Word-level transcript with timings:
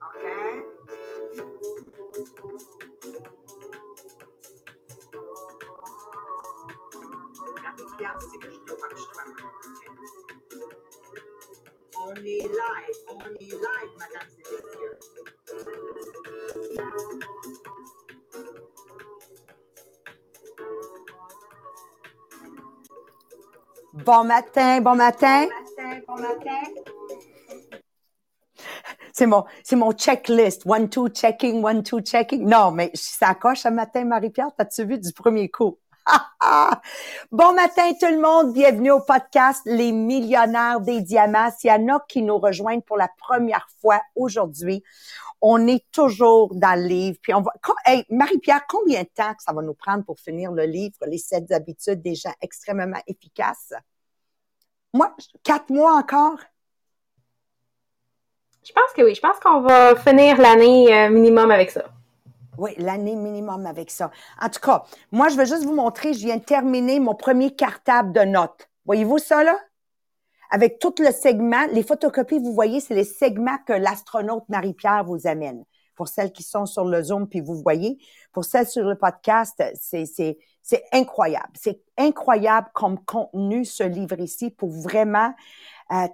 OK? 0.00 0.22
c'est 8.20 8.38
que 8.38 8.50
je 8.50 8.58
On 12.00 12.14
est 12.14 12.22
live, 12.22 12.96
on 13.08 13.20
est 13.34 13.40
live, 13.40 13.92
madame 13.98 14.28
et 14.30 14.42
messieurs. 14.42 14.98
Bon 23.94 24.24
matin, 24.24 24.80
bon 24.80 24.94
matin. 24.94 25.46
Bon 25.46 25.50
matin, 25.76 26.00
bon 26.06 26.16
matin. 26.16 26.62
C'est 29.18 29.26
mon, 29.26 29.44
c'est 29.64 29.74
mon 29.74 29.90
checklist. 29.90 30.64
One, 30.64 30.88
two, 30.88 31.08
checking, 31.08 31.60
one, 31.60 31.82
two, 31.82 32.00
checking. 32.00 32.48
Non, 32.48 32.70
mais 32.70 32.92
ça 32.94 33.34
coche 33.34 33.62
ce 33.62 33.68
matin, 33.68 34.04
Marie-Pierre. 34.04 34.52
T'as-tu 34.56 34.84
vu 34.84 34.96
du 34.96 35.12
premier 35.12 35.48
coup? 35.48 35.76
bon 37.32 37.52
matin 37.52 37.90
tout 38.00 38.06
le 38.06 38.20
monde, 38.20 38.52
bienvenue 38.52 38.92
au 38.92 39.00
podcast 39.00 39.62
Les 39.64 39.90
millionnaires 39.90 40.80
des 40.80 41.00
diamants. 41.00 41.50
S'il 41.58 41.68
y 41.68 41.72
en 41.72 41.96
a 41.96 42.04
qui 42.08 42.22
nous 42.22 42.38
rejoignent 42.38 42.80
pour 42.82 42.96
la 42.96 43.10
première 43.18 43.66
fois 43.82 44.00
aujourd'hui, 44.14 44.84
on 45.40 45.66
est 45.66 45.84
toujours 45.90 46.54
dans 46.54 46.80
le 46.80 46.86
livre. 46.86 47.18
Puis 47.20 47.34
on 47.34 47.40
va, 47.40 47.50
hey, 47.86 48.04
Marie-Pierre, 48.10 48.68
combien 48.68 49.02
de 49.02 49.10
temps 49.12 49.34
que 49.34 49.42
ça 49.42 49.52
va 49.52 49.62
nous 49.62 49.74
prendre 49.74 50.04
pour 50.04 50.20
finir 50.20 50.52
le 50.52 50.62
livre 50.62 50.96
Les 51.08 51.18
sept 51.18 51.50
habitudes 51.50 52.02
des 52.02 52.14
gens 52.14 52.34
extrêmement 52.40 53.02
efficaces? 53.08 53.72
Moi, 54.92 55.12
quatre 55.42 55.70
mois 55.70 55.96
encore? 55.96 56.38
Je 58.68 58.72
pense 58.74 58.92
que 58.94 59.02
oui. 59.02 59.14
Je 59.14 59.20
pense 59.20 59.38
qu'on 59.40 59.62
va 59.62 59.96
finir 59.96 60.36
l'année 60.36 60.94
euh, 60.94 61.08
minimum 61.08 61.50
avec 61.50 61.70
ça. 61.70 61.84
Oui, 62.58 62.72
l'année 62.76 63.16
minimum 63.16 63.64
avec 63.66 63.90
ça. 63.90 64.10
En 64.42 64.50
tout 64.50 64.60
cas, 64.60 64.82
moi, 65.10 65.28
je 65.28 65.36
veux 65.36 65.46
juste 65.46 65.64
vous 65.64 65.74
montrer, 65.74 66.12
je 66.12 66.18
viens 66.18 66.36
de 66.36 66.44
terminer 66.44 67.00
mon 67.00 67.14
premier 67.14 67.54
cartable 67.54 68.12
de 68.12 68.20
notes. 68.20 68.68
Voyez-vous 68.84 69.18
ça, 69.18 69.42
là? 69.42 69.56
Avec 70.50 70.78
tout 70.78 70.94
le 70.98 71.12
segment, 71.12 71.66
les 71.72 71.82
photocopies, 71.82 72.40
vous 72.40 72.52
voyez, 72.52 72.80
c'est 72.80 72.94
les 72.94 73.04
segments 73.04 73.58
que 73.66 73.72
l'astronaute 73.72 74.44
Marie-Pierre 74.48 75.04
vous 75.04 75.26
amène. 75.26 75.64
Pour 75.94 76.08
celles 76.08 76.32
qui 76.32 76.42
sont 76.42 76.66
sur 76.66 76.84
le 76.84 77.02
Zoom, 77.02 77.28
puis 77.28 77.40
vous 77.40 77.56
voyez. 77.62 77.98
Pour 78.32 78.44
celles 78.44 78.66
sur 78.66 78.84
le 78.84 78.96
podcast, 78.96 79.62
c'est, 79.80 80.38
incroyable. 80.92 81.52
C'est 81.54 81.80
incroyable 81.96 82.68
comme 82.74 82.98
contenu, 83.04 83.64
ce 83.64 83.82
livre 83.82 84.20
ici, 84.20 84.50
pour 84.50 84.70
vraiment 84.70 85.32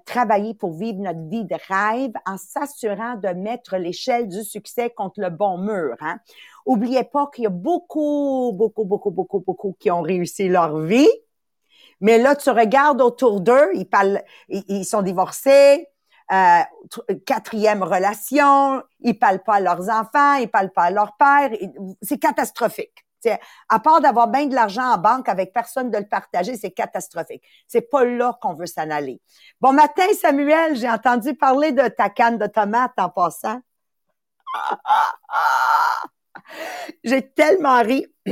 travailler 0.05 0.55
pour 0.55 0.73
vivre 0.73 1.01
notre 1.01 1.29
vie 1.29 1.45
de 1.45 1.57
rêve 1.69 2.13
en 2.27 2.37
s'assurant 2.37 3.17
de 3.17 3.29
mettre 3.29 3.77
l'échelle 3.77 4.29
du 4.29 4.45
succès 4.45 4.91
contre 4.91 5.21
le 5.21 5.31
bon 5.31 5.59
mur. 5.59 5.97
Hein. 6.01 6.19
Oubliez 6.65 7.05
pas 7.05 7.29
qu'il 7.35 7.45
y 7.45 7.47
a 7.47 7.51
beaucoup, 7.51 8.53
beaucoup, 8.55 8.85
beaucoup, 8.85 9.11
beaucoup, 9.11 9.41
beaucoup 9.41 9.77
qui 9.79 9.91
ont 9.91 10.03
réussi 10.03 10.49
leur 10.49 10.79
vie. 10.79 11.11
Mais 12.01 12.19
là, 12.19 12.37
tu 12.37 12.51
regardes 12.51 13.01
autour 13.01 13.41
d'eux, 13.41 13.71
ils 13.75 13.89
parlent, 13.89 14.23
ils, 14.49 14.85
sont 14.85 15.03
divorcés, 15.03 15.89
euh, 16.33 16.61
quatrième 17.27 17.83
relation, 17.83 18.83
ils 19.01 19.19
parlent 19.19 19.43
pas 19.43 19.55
à 19.55 19.61
leurs 19.61 19.89
enfants, 19.89 20.35
ils 20.35 20.49
parlent 20.49 20.73
pas 20.73 20.85
à 20.85 20.91
leur 20.91 21.17
père. 21.17 21.51
C'est 22.03 22.19
catastrophique 22.19 23.04
à 23.69 23.79
part 23.79 24.01
d'avoir 24.01 24.29
bien 24.29 24.47
de 24.47 24.55
l'argent 24.55 24.93
en 24.95 24.99
banque 24.99 25.29
avec 25.29 25.53
personne 25.53 25.91
de 25.91 25.99
le 25.99 26.07
partager, 26.07 26.57
c'est 26.57 26.71
catastrophique. 26.71 27.43
C'est 27.67 27.91
pas 27.91 28.05
là 28.05 28.39
qu'on 28.41 28.55
veut 28.55 28.67
s'en 28.67 28.91
aller. 28.91 29.21
Bon 29.61 29.73
matin, 29.73 30.07
Samuel, 30.21 30.77
j'ai 30.77 30.91
entendu 30.91 31.35
parler 31.35 31.73
de 31.73 31.89
ta 31.89 32.09
canne 32.11 32.39
de 32.39 32.47
tomates 32.47 32.93
en 32.99 33.09
passant. 33.09 33.61
J'ai 37.05 37.31
tellement 37.31 37.83
ri. 37.83 38.07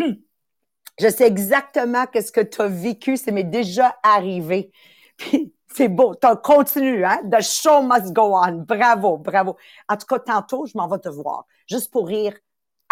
Je 1.01 1.09
sais 1.09 1.27
exactement 1.27 2.07
qu'est-ce 2.07 2.33
que 2.33 2.43
tu 2.43 2.61
as 2.61 2.69
vécu, 2.69 3.17
c'est 3.17 3.33
m'est 3.33 3.45
déjà 3.45 3.97
arrivé. 4.03 4.73
Puis 5.17 5.55
c'est 5.69 5.89
beau, 5.89 6.15
tu 6.15 6.29
continues, 6.43 7.05
hein? 7.05 7.21
The 7.31 7.43
show 7.43 7.83
must 7.83 8.13
go 8.13 8.37
on. 8.37 8.65
Bravo, 8.67 9.17
bravo. 9.17 9.57
En 9.89 9.97
tout 9.97 10.07
cas, 10.07 10.19
tantôt, 10.19 10.67
je 10.67 10.77
m'en 10.77 10.87
vais 10.89 10.99
te 10.99 11.09
voir, 11.09 11.47
juste 11.67 11.91
pour 11.91 12.07
rire 12.07 12.35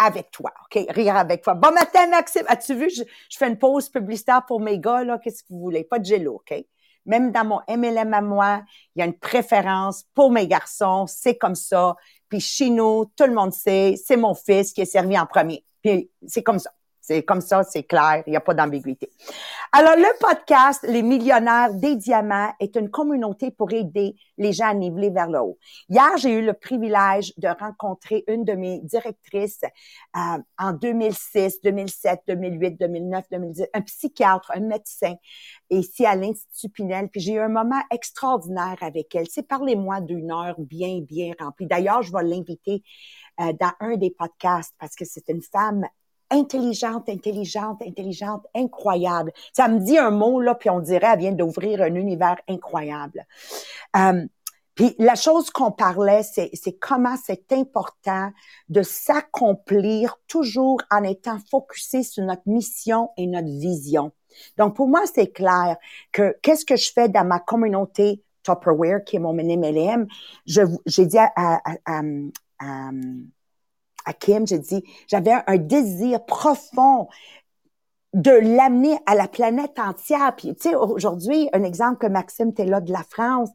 avec 0.01 0.31
toi, 0.31 0.51
OK? 0.65 0.85
Rire 0.89 1.15
avec 1.15 1.43
toi. 1.43 1.53
Bon 1.53 1.71
matin, 1.71 2.07
Maxime. 2.07 2.43
As-tu 2.47 2.75
vu, 2.75 2.89
je, 2.89 3.03
fais 3.37 3.47
une 3.47 3.57
pause 3.57 3.89
publicitaire 3.89 4.45
pour 4.45 4.59
mes 4.59 4.79
gars, 4.79 5.03
là. 5.03 5.19
Qu'est-ce 5.19 5.43
que 5.43 5.49
vous 5.49 5.59
voulez? 5.59 5.83
Pas 5.83 5.99
de 5.99 6.05
jello, 6.05 6.35
OK? 6.35 6.65
Même 7.05 7.31
dans 7.31 7.45
mon 7.45 7.59
MLM 7.67 8.13
à 8.13 8.21
moi, 8.21 8.63
il 8.95 8.99
y 8.99 9.01
a 9.01 9.05
une 9.05 9.17
préférence 9.17 10.05
pour 10.13 10.31
mes 10.31 10.47
garçons. 10.47 11.05
C'est 11.07 11.37
comme 11.37 11.55
ça. 11.55 11.95
Puis 12.29 12.39
chez 12.39 12.69
nous, 12.69 13.05
tout 13.15 13.25
le 13.25 13.33
monde 13.33 13.53
sait, 13.53 13.95
c'est 14.03 14.17
mon 14.17 14.33
fils 14.33 14.73
qui 14.73 14.81
est 14.81 14.85
servi 14.85 15.17
en 15.17 15.25
premier. 15.25 15.63
Puis 15.81 16.09
c'est 16.27 16.43
comme 16.43 16.59
ça. 16.59 16.71
C'est 17.11 17.23
comme 17.23 17.41
ça, 17.41 17.61
c'est 17.63 17.83
clair, 17.83 18.23
il 18.25 18.29
n'y 18.29 18.37
a 18.37 18.39
pas 18.39 18.53
d'ambiguïté. 18.53 19.11
Alors, 19.73 19.97
le 19.97 20.17
podcast 20.17 20.85
Les 20.87 21.01
millionnaires 21.01 21.73
des 21.73 21.97
diamants 21.97 22.53
est 22.61 22.77
une 22.77 22.89
communauté 22.89 23.51
pour 23.51 23.73
aider 23.73 24.15
les 24.37 24.53
gens 24.53 24.69
à 24.69 24.73
niveler 24.73 25.09
vers 25.09 25.29
le 25.29 25.39
haut. 25.39 25.57
Hier, 25.89 26.17
j'ai 26.17 26.31
eu 26.31 26.41
le 26.41 26.53
privilège 26.53 27.33
de 27.37 27.49
rencontrer 27.49 28.23
une 28.27 28.45
de 28.45 28.53
mes 28.53 28.79
directrices 28.79 29.59
euh, 30.15 30.37
en 30.57 30.71
2006, 30.71 31.61
2007, 31.61 32.21
2008, 32.29 32.79
2009, 32.79 33.25
2010, 33.29 33.65
un 33.73 33.81
psychiatre, 33.81 34.49
un 34.55 34.61
médecin, 34.61 35.15
ici 35.69 36.05
à 36.05 36.15
l'Institut 36.15 36.69
Pinel. 36.69 37.09
Puis 37.09 37.19
j'ai 37.19 37.33
eu 37.33 37.39
un 37.39 37.49
moment 37.49 37.81
extraordinaire 37.91 38.77
avec 38.79 39.13
elle. 39.15 39.27
C'est 39.29 39.45
parlez-moi 39.45 39.99
d'une 39.99 40.31
heure 40.31 40.55
bien, 40.59 41.01
bien 41.01 41.33
remplie. 41.37 41.67
D'ailleurs, 41.67 42.03
je 42.03 42.13
vais 42.13 42.23
l'inviter 42.23 42.83
euh, 43.41 43.51
dans 43.59 43.73
un 43.81 43.97
des 43.97 44.11
podcasts 44.11 44.73
parce 44.79 44.95
que 44.95 45.03
c'est 45.03 45.27
une 45.27 45.41
femme 45.41 45.85
intelligente, 46.31 47.09
intelligente, 47.09 47.81
intelligente, 47.85 48.47
incroyable. 48.55 49.31
Ça 49.53 49.67
me 49.67 49.79
dit 49.79 49.97
un 49.97 50.11
mot, 50.11 50.41
là, 50.41 50.55
puis 50.55 50.69
on 50.69 50.79
dirait, 50.79 51.07
elle 51.13 51.19
vient 51.19 51.31
d'ouvrir 51.31 51.81
un 51.81 51.93
univers 51.95 52.37
incroyable. 52.47 53.25
Euh, 53.95 54.25
puis 54.73 54.95
la 54.97 55.15
chose 55.15 55.49
qu'on 55.49 55.71
parlait, 55.71 56.23
c'est, 56.23 56.51
comment 56.79 57.15
c'est 57.21 57.51
important 57.51 58.31
de 58.69 58.81
s'accomplir 58.81 60.17
toujours 60.27 60.81
en 60.89 61.03
étant 61.03 61.37
focusé 61.49 62.03
sur 62.03 62.23
notre 62.23 62.47
mission 62.47 63.09
et 63.17 63.27
notre 63.27 63.49
vision. 63.49 64.11
Donc 64.57 64.75
pour 64.75 64.87
moi, 64.87 65.01
c'est 65.13 65.27
clair 65.27 65.75
que 66.13 66.35
qu'est-ce 66.41 66.65
que 66.65 66.77
je 66.77 66.91
fais 66.93 67.09
dans 67.09 67.25
ma 67.25 67.39
communauté 67.39 68.23
Tupperware, 68.43 69.03
qui 69.03 69.17
est 69.17 69.19
mon 69.19 69.33
MLM, 69.33 70.07
j'ai 70.45 71.05
dit 71.05 71.17
à, 71.17 71.31
à, 71.35 71.61
à, 71.85 72.01
à 72.59 72.89
à 74.05 74.13
Kim, 74.13 74.47
j'ai 74.47 74.59
dit, 74.59 74.83
j'avais 75.07 75.33
un, 75.47 75.57
désir 75.57 76.25
profond 76.25 77.07
de 78.13 78.31
l'amener 78.31 78.97
à 79.05 79.15
la 79.15 79.27
planète 79.27 79.79
entière. 79.79 80.33
Puis, 80.35 80.53
tu 80.55 80.69
sais, 80.69 80.75
aujourd'hui, 80.75 81.49
un 81.53 81.63
exemple 81.63 81.97
que 81.97 82.11
Maxime, 82.11 82.53
t'es 82.53 82.65
là 82.65 82.81
de 82.81 82.91
la 82.91 83.03
France, 83.09 83.49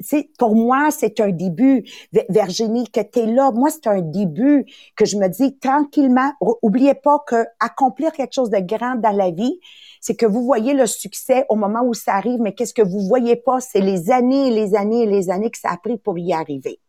c'est 0.00 0.30
pour 0.38 0.54
moi, 0.54 0.90
c'est 0.90 1.20
un 1.20 1.30
début. 1.30 1.84
Virginie, 2.30 2.88
que 2.88 3.00
t'es 3.00 3.26
là, 3.26 3.50
moi, 3.52 3.68
c'est 3.70 3.86
un 3.86 4.00
début 4.00 4.64
que 4.96 5.04
je 5.04 5.18
me 5.18 5.28
dis 5.28 5.58
tranquillement. 5.58 6.32
Oubliez 6.62 6.94
pas 6.94 7.22
que 7.26 7.44
accomplir 7.60 8.12
quelque 8.12 8.32
chose 8.32 8.50
de 8.50 8.60
grand 8.60 8.94
dans 8.94 9.14
la 9.14 9.30
vie, 9.30 9.60
c'est 10.00 10.16
que 10.16 10.26
vous 10.26 10.42
voyez 10.42 10.72
le 10.72 10.86
succès 10.86 11.44
au 11.50 11.56
moment 11.56 11.82
où 11.82 11.92
ça 11.92 12.14
arrive, 12.14 12.40
mais 12.40 12.54
qu'est-ce 12.54 12.74
que 12.74 12.82
vous 12.82 13.00
voyez 13.00 13.36
pas, 13.36 13.60
c'est 13.60 13.80
les 13.80 14.10
années 14.10 14.48
et 14.48 14.50
les 14.50 14.74
années 14.74 15.02
et 15.02 15.06
les 15.06 15.28
années 15.28 15.50
que 15.50 15.58
ça 15.58 15.70
a 15.70 15.76
pris 15.76 15.98
pour 15.98 16.18
y 16.18 16.32
arriver. 16.32 16.80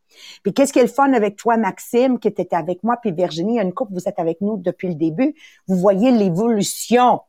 Puis 0.43 0.53
qu'est-ce 0.53 0.73
qui 0.73 0.79
est 0.79 0.83
le 0.83 0.87
fun 0.87 1.13
avec 1.13 1.35
toi, 1.35 1.57
Maxime, 1.57 2.19
qui 2.19 2.27
était 2.27 2.55
avec 2.55 2.83
moi, 2.83 2.97
puis 2.97 3.11
Virginie, 3.11 3.59
une 3.59 3.73
couple, 3.73 3.93
vous 3.93 4.07
êtes 4.07 4.19
avec 4.19 4.41
nous 4.41 4.57
depuis 4.57 4.87
le 4.87 4.95
début. 4.95 5.35
Vous 5.67 5.75
voyez 5.75 6.11
l'évolution. 6.11 7.21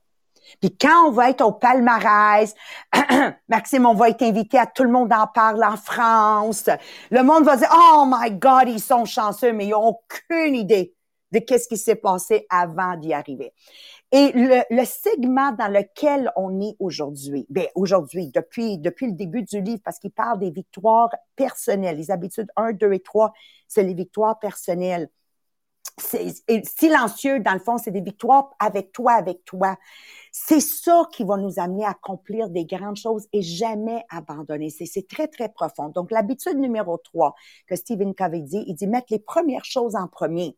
Puis 0.61 0.77
quand 0.77 1.09
on 1.09 1.11
va 1.13 1.31
être 1.31 1.43
au 1.43 1.53
palmarès, 1.53 2.55
Maxime, 3.49 3.87
on 3.87 3.95
va 3.95 4.09
être 4.09 4.23
invité 4.23 4.59
à 4.59 4.67
tout 4.67 4.83
le 4.83 4.91
monde 4.91 5.13
en 5.13 5.27
parle 5.27 5.63
en 5.63 5.77
France. 5.77 6.69
Le 7.11 7.23
monde 7.23 7.45
va 7.45 7.57
dire, 7.57 7.71
oh 7.73 8.05
my 8.07 8.33
God, 8.33 8.65
ils 8.67 8.81
sont 8.81 9.05
chanceux, 9.05 9.53
mais 9.53 9.67
ils 9.67 9.71
n'ont 9.71 9.97
aucune 9.97 10.55
idée 10.55 10.95
de 11.33 11.39
qu'est-ce 11.39 11.69
qui 11.69 11.77
s'est 11.77 11.97
passé 11.97 12.47
avant 12.51 12.97
d'y 12.97 13.13
arriver. 13.13 13.53
Et 14.13 14.33
le, 14.33 14.63
le, 14.71 14.85
segment 14.85 15.53
dans 15.53 15.69
lequel 15.69 16.33
on 16.35 16.61
est 16.61 16.75
aujourd'hui, 16.81 17.47
ben 17.49 17.67
aujourd'hui, 17.77 18.29
depuis, 18.29 18.77
depuis 18.79 19.07
le 19.07 19.13
début 19.13 19.43
du 19.43 19.61
livre, 19.61 19.81
parce 19.85 20.01
qu'il 20.01 20.11
parle 20.11 20.41
des 20.41 20.51
victoires 20.51 21.11
personnelles, 21.37 21.97
les 21.97 22.11
habitudes 22.11 22.49
1, 22.57 22.73
2 22.73 22.93
et 22.93 23.01
3, 23.01 23.33
c'est 23.69 23.85
les 23.85 23.95
victoires 23.95 24.39
personnelles. 24.41 25.09
C'est 25.97 26.33
silencieux, 26.65 27.41
dans 27.41 27.53
le 27.53 27.61
fond, 27.61 27.79
c'est 27.79 27.91
des 27.93 28.01
victoires 28.01 28.51
avec 28.59 28.91
toi, 28.91 29.13
avec 29.13 29.45
toi. 29.45 29.77
C'est 30.33 30.61
ça 30.61 31.05
qui 31.13 31.23
va 31.23 31.37
nous 31.37 31.61
amener 31.61 31.85
à 31.85 31.91
accomplir 31.91 32.49
des 32.49 32.65
grandes 32.65 32.97
choses 32.97 33.29
et 33.33 33.43
jamais 33.43 34.05
abandonner. 34.11 34.71
C'est 34.71 35.07
très, 35.07 35.29
très 35.29 35.51
profond. 35.51 35.89
Donc, 35.89 36.11
l'habitude 36.11 36.59
numéro 36.59 36.97
3 36.97 37.35
que 37.67 37.77
Stephen 37.77 38.15
Covey 38.15 38.41
dit, 38.41 38.65
il 38.67 38.75
dit 38.75 38.87
mettre 38.89 39.09
les 39.11 39.19
premières 39.21 39.65
choses 39.65 39.95
en 39.95 40.09
premier. 40.09 40.57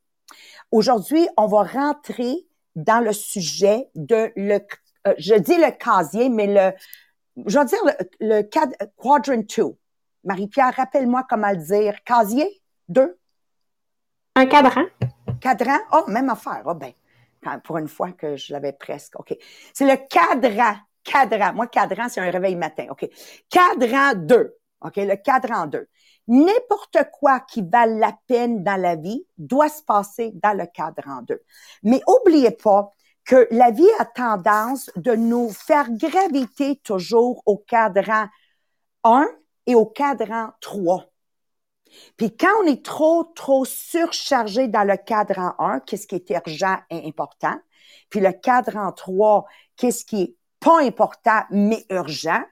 Aujourd'hui, 0.70 1.28
on 1.36 1.46
va 1.46 1.64
rentrer 1.64 2.46
dans 2.76 3.04
le 3.04 3.12
sujet 3.12 3.88
de 3.94 4.32
le, 4.36 4.60
euh, 5.06 5.14
je 5.18 5.34
dis 5.34 5.56
le 5.56 5.70
casier, 5.70 6.28
mais 6.28 6.46
le, 6.46 6.72
je 7.46 7.58
vais 7.58 7.64
dire 7.64 7.78
le, 7.84 7.92
le 8.20 8.42
quadrant 8.42 9.18
2. 9.18 9.76
Marie-Pierre, 10.24 10.74
rappelle-moi 10.76 11.26
comment 11.28 11.50
le 11.50 11.56
dire. 11.56 12.02
Casier 12.04 12.62
2? 12.88 13.18
Un 14.36 14.46
cadran. 14.46 14.84
Cadran? 15.40 15.78
Oh, 15.92 16.04
même 16.08 16.30
affaire. 16.30 16.62
Oh, 16.64 16.74
ben, 16.74 16.92
pour 17.64 17.78
une 17.78 17.88
fois 17.88 18.12
que 18.12 18.36
je 18.36 18.52
l'avais 18.52 18.72
presque. 18.72 19.18
OK. 19.18 19.36
C'est 19.74 19.86
le 19.86 19.96
cadran. 20.08 20.76
Cadran. 21.04 21.52
Moi, 21.52 21.66
cadran, 21.66 22.08
c'est 22.08 22.20
un 22.20 22.30
réveil 22.30 22.54
matin. 22.56 22.86
OK. 22.90 23.08
Cadran 23.50 24.14
2. 24.14 24.56
OK. 24.82 24.96
Le 24.96 25.16
cadran 25.16 25.66
2. 25.66 25.88
N'importe 26.28 26.98
quoi 27.12 27.40
qui 27.40 27.62
vale 27.62 27.98
la 27.98 28.16
peine 28.26 28.62
dans 28.62 28.80
la 28.80 28.96
vie 28.96 29.26
doit 29.38 29.68
se 29.68 29.82
passer 29.82 30.32
dans 30.34 30.56
le 30.56 30.66
cadran 30.66 31.22
2. 31.22 31.40
Mais 31.82 32.00
oubliez 32.06 32.52
pas 32.52 32.92
que 33.24 33.48
la 33.50 33.70
vie 33.70 33.90
a 33.98 34.04
tendance 34.04 34.90
de 34.96 35.14
nous 35.14 35.50
faire 35.50 35.90
graviter 35.90 36.76
toujours 36.84 37.42
au 37.46 37.58
cadran 37.58 38.26
1 39.04 39.28
et 39.66 39.74
au 39.74 39.86
cadran 39.86 40.50
3. 40.60 41.06
Puis 42.16 42.36
quand 42.36 42.62
on 42.62 42.66
est 42.66 42.84
trop, 42.84 43.24
trop 43.24 43.64
surchargé 43.64 44.68
dans 44.68 44.84
le 44.84 44.96
cadran 44.96 45.54
1, 45.58 45.80
qu'est-ce 45.80 46.06
qui 46.06 46.16
est 46.16 46.30
urgent 46.30 46.78
et 46.90 47.06
important, 47.06 47.56
puis 48.08 48.20
le 48.20 48.32
cadran 48.32 48.92
3, 48.92 49.44
qu'est-ce 49.76 50.04
qui 50.04 50.22
est 50.22 50.36
pas 50.60 50.80
important 50.80 51.42
mais 51.50 51.84
urgent, 51.90 52.42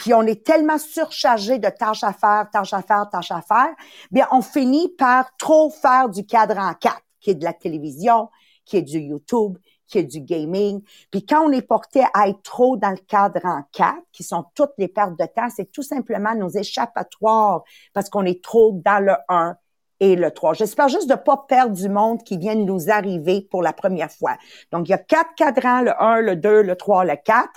puis 0.00 0.14
on 0.14 0.22
est 0.22 0.44
tellement 0.44 0.78
surchargé 0.78 1.58
de 1.58 1.68
tâches 1.68 2.04
à 2.04 2.14
faire, 2.14 2.48
tâches 2.50 2.72
à 2.72 2.80
faire, 2.80 3.06
tâches 3.10 3.32
à 3.32 3.42
faire, 3.42 3.74
bien 4.10 4.26
on 4.32 4.40
finit 4.40 4.88
par 4.88 5.36
trop 5.36 5.68
faire 5.68 6.08
du 6.08 6.24
cadran 6.24 6.72
4, 6.72 6.96
qui 7.20 7.30
est 7.30 7.34
de 7.34 7.44
la 7.44 7.52
télévision, 7.52 8.30
qui 8.64 8.78
est 8.78 8.82
du 8.82 8.98
YouTube, 8.98 9.58
qui 9.86 9.98
est 9.98 10.04
du 10.04 10.22
gaming. 10.22 10.80
Puis 11.10 11.26
quand 11.26 11.46
on 11.46 11.52
est 11.52 11.60
porté 11.60 12.02
à 12.14 12.28
être 12.28 12.40
trop 12.42 12.78
dans 12.78 12.88
le 12.88 12.96
cadran 12.96 13.64
4, 13.72 13.98
qui 14.10 14.22
sont 14.22 14.46
toutes 14.54 14.72
les 14.78 14.88
pertes 14.88 15.18
de 15.18 15.26
temps, 15.26 15.50
c'est 15.54 15.70
tout 15.70 15.82
simplement 15.82 16.34
nos 16.34 16.48
échappatoires 16.48 17.62
parce 17.92 18.08
qu'on 18.08 18.24
est 18.24 18.42
trop 18.42 18.80
dans 18.82 19.04
le 19.04 19.16
1 19.28 19.54
et 20.00 20.16
le 20.16 20.30
3. 20.30 20.54
J'espère 20.54 20.88
juste 20.88 21.10
de 21.10 21.14
pas 21.14 21.44
perdre 21.46 21.74
du 21.74 21.90
monde 21.90 22.22
qui 22.22 22.38
vient 22.38 22.56
de 22.56 22.62
nous 22.62 22.88
arriver 22.88 23.46
pour 23.50 23.62
la 23.62 23.74
première 23.74 24.10
fois. 24.10 24.38
Donc, 24.72 24.88
il 24.88 24.92
y 24.92 24.94
a 24.94 24.98
quatre 24.98 25.34
cadrans, 25.36 25.82
le 25.82 26.02
1, 26.02 26.22
le 26.22 26.36
2, 26.36 26.62
le 26.62 26.74
3, 26.74 27.04
le 27.04 27.16
4. 27.22 27.50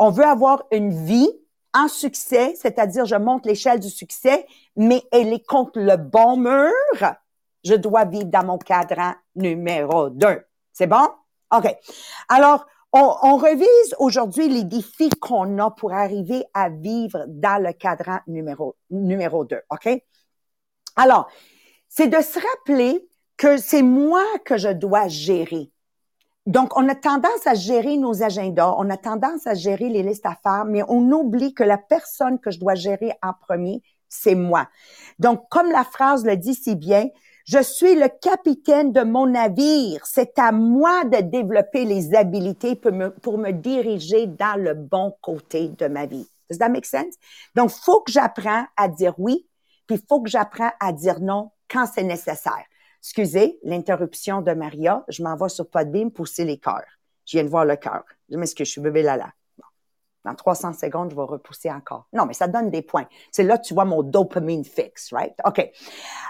On 0.00 0.10
veut 0.10 0.24
avoir 0.24 0.64
une 0.72 0.90
vie 0.90 1.30
en 1.74 1.88
succès, 1.88 2.54
c'est-à-dire 2.56 3.04
je 3.04 3.16
monte 3.16 3.46
l'échelle 3.46 3.80
du 3.80 3.90
succès, 3.90 4.46
mais 4.76 5.02
elle 5.12 5.32
est 5.32 5.46
contre 5.46 5.78
le 5.78 5.96
bon 5.96 6.36
mur. 6.36 7.14
Je 7.64 7.74
dois 7.74 8.04
vivre 8.04 8.24
dans 8.24 8.44
mon 8.44 8.58
cadran 8.58 9.14
numéro 9.36 10.10
2. 10.10 10.42
C'est 10.72 10.86
bon? 10.86 11.08
OK. 11.54 11.66
Alors, 12.28 12.66
on, 12.92 13.14
on 13.22 13.36
revise 13.36 13.94
aujourd'hui 13.98 14.48
les 14.48 14.64
défis 14.64 15.10
qu'on 15.20 15.58
a 15.58 15.70
pour 15.70 15.92
arriver 15.92 16.44
à 16.54 16.68
vivre 16.68 17.24
dans 17.28 17.62
le 17.62 17.72
cadran 17.72 18.18
numéro, 18.26 18.76
numéro 18.90 19.44
2. 19.44 19.60
OK? 19.70 19.88
Alors, 20.96 21.28
c'est 21.88 22.08
de 22.08 22.20
se 22.20 22.38
rappeler 22.38 23.06
que 23.36 23.56
c'est 23.56 23.82
moi 23.82 24.24
que 24.44 24.56
je 24.56 24.68
dois 24.68 25.08
gérer. 25.08 25.70
Donc, 26.46 26.76
on 26.76 26.88
a 26.88 26.94
tendance 26.94 27.46
à 27.46 27.54
gérer 27.54 27.96
nos 27.96 28.22
agendas, 28.22 28.74
on 28.78 28.88
a 28.88 28.96
tendance 28.96 29.46
à 29.46 29.54
gérer 29.54 29.88
les 29.88 30.02
listes 30.02 30.24
à 30.26 30.36
faire, 30.42 30.64
mais 30.64 30.82
on 30.88 31.10
oublie 31.12 31.52
que 31.52 31.62
la 31.62 31.78
personne 31.78 32.38
que 32.38 32.50
je 32.50 32.58
dois 32.58 32.74
gérer 32.74 33.12
en 33.22 33.32
premier, 33.34 33.82
c'est 34.08 34.34
moi. 34.34 34.68
Donc, 35.18 35.48
comme 35.50 35.70
la 35.70 35.84
phrase 35.84 36.24
le 36.24 36.36
dit 36.36 36.54
si 36.54 36.76
bien, 36.76 37.08
je 37.44 37.62
suis 37.62 37.94
le 37.94 38.08
capitaine 38.08 38.92
de 38.92 39.02
mon 39.02 39.26
navire. 39.26 40.06
C'est 40.06 40.38
à 40.38 40.52
moi 40.52 41.04
de 41.04 41.20
développer 41.20 41.84
les 41.84 42.14
habilités 42.14 42.74
pour 42.74 42.92
me, 42.92 43.10
pour 43.10 43.38
me 43.38 43.50
diriger 43.50 44.26
dans 44.26 44.58
le 44.58 44.74
bon 44.74 45.14
côté 45.20 45.68
de 45.68 45.88
ma 45.88 46.06
vie. 46.06 46.28
Does 46.48 46.58
that 46.58 46.68
make 46.68 46.86
sense? 46.86 47.16
Donc, 47.54 47.70
faut 47.70 48.00
que 48.00 48.12
j'apprends 48.12 48.64
à 48.76 48.88
dire 48.88 49.14
oui, 49.18 49.46
puis 49.86 50.00
faut 50.08 50.22
que 50.22 50.30
j'apprenne 50.30 50.72
à 50.80 50.92
dire 50.92 51.20
non 51.20 51.50
quand 51.68 51.86
c'est 51.92 52.02
nécessaire. 52.02 52.64
Excusez 53.02 53.58
l'interruption 53.62 54.42
de 54.42 54.52
Maria, 54.52 55.04
je 55.08 55.22
m'en 55.22 55.34
vais 55.34 55.48
sur 55.48 55.68
Podbeam 55.68 56.10
pousser 56.10 56.44
les 56.44 56.58
cœurs. 56.58 56.84
Je 57.24 57.38
viens 57.38 57.44
de 57.44 57.48
voir 57.48 57.64
le 57.64 57.76
cœur. 57.76 58.04
Je 58.28 58.36
m'excuse, 58.36 58.66
je 58.66 58.72
suis 58.72 58.80
bébé 58.80 59.02
Lala. 59.02 59.32
Bon. 59.56 59.64
Dans 60.24 60.34
300 60.34 60.74
secondes, 60.74 61.10
je 61.10 61.16
vais 61.16 61.22
repousser 61.22 61.70
encore. 61.70 62.06
Non, 62.12 62.26
mais 62.26 62.34
ça 62.34 62.46
donne 62.46 62.70
des 62.70 62.82
points. 62.82 63.06
C'est 63.32 63.42
là 63.42 63.56
que 63.56 63.64
tu 63.64 63.72
vois 63.72 63.86
mon 63.86 64.02
dopamine 64.02 64.64
fixe, 64.64 65.12
right? 65.12 65.34
OK. 65.46 65.70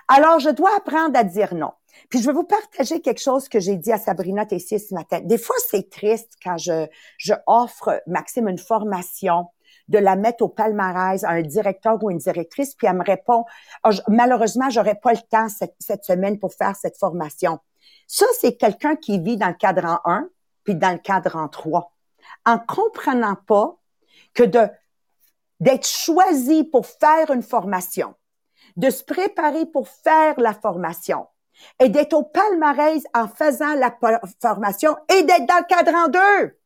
Alors, 0.06 0.38
je 0.38 0.50
dois 0.50 0.70
apprendre 0.76 1.19
à 1.19 1.25
dire 1.25 1.55
non. 1.55 1.72
Puis, 2.08 2.20
je 2.20 2.26
vais 2.26 2.32
vous 2.32 2.44
partager 2.44 3.00
quelque 3.00 3.20
chose 3.20 3.49
que 3.49 3.58
j'ai 3.58 3.76
dit 3.76 3.90
à 3.93 3.99
Sabrina 3.99 4.46
Tessier 4.46 4.78
ce 4.78 4.94
matin. 4.94 5.20
Des 5.25 5.38
fois, 5.38 5.56
c'est 5.69 5.90
triste 5.90 6.34
quand 6.43 6.56
je, 6.56 6.87
je 7.19 7.34
offre, 7.46 8.00
Maxime, 8.06 8.49
une 8.49 8.58
formation 8.58 9.46
de 9.90 9.98
la 9.98 10.16
mettre 10.16 10.44
au 10.44 10.48
palmarès 10.48 11.25
à 11.25 11.31
un 11.31 11.42
directeur 11.42 12.02
ou 12.02 12.10
une 12.10 12.19
directrice, 12.19 12.75
puis 12.75 12.87
elle 12.87 12.96
me 12.96 13.04
répond, 13.04 13.44
oh, 13.84 13.90
je, 13.90 14.00
malheureusement, 14.08 14.70
j'aurais 14.70 14.94
pas 14.94 15.12
le 15.12 15.19
temps 15.28 15.48
cette, 15.48 16.04
semaine 16.04 16.38
pour 16.38 16.54
faire 16.54 16.76
cette 16.76 16.96
formation. 16.96 17.58
Ça, 18.06 18.25
c'est 18.38 18.56
quelqu'un 18.56 18.96
qui 18.96 19.19
vit 19.19 19.37
dans 19.37 19.48
le 19.48 19.54
cadran 19.54 19.98
1 20.04 20.28
puis 20.62 20.76
dans 20.76 20.92
le 20.92 20.98
cadran 20.98 21.48
3, 21.48 21.92
en 22.46 22.58
comprenant 22.58 23.37
pas 23.46 23.76
que 24.32 24.44
de 24.44 24.69
d'être 25.58 25.87
choisi 25.87 26.64
pour 26.64 26.87
faire 26.87 27.31
une 27.31 27.42
formation, 27.42 28.14
de 28.76 28.88
se 28.88 29.04
préparer 29.04 29.66
pour 29.66 29.88
faire 29.88 30.40
la 30.40 30.54
formation 30.54 31.26
et 31.78 31.90
d'être 31.90 32.14
au 32.14 32.22
palmarès 32.22 33.02
en 33.12 33.28
faisant 33.28 33.75
la 33.75 33.94
formation 34.40 34.96
et 35.12 35.22
d'être 35.22 35.44
dans 35.44 35.58
le 35.58 35.66
cadran 35.66 36.08
2. 36.08 36.59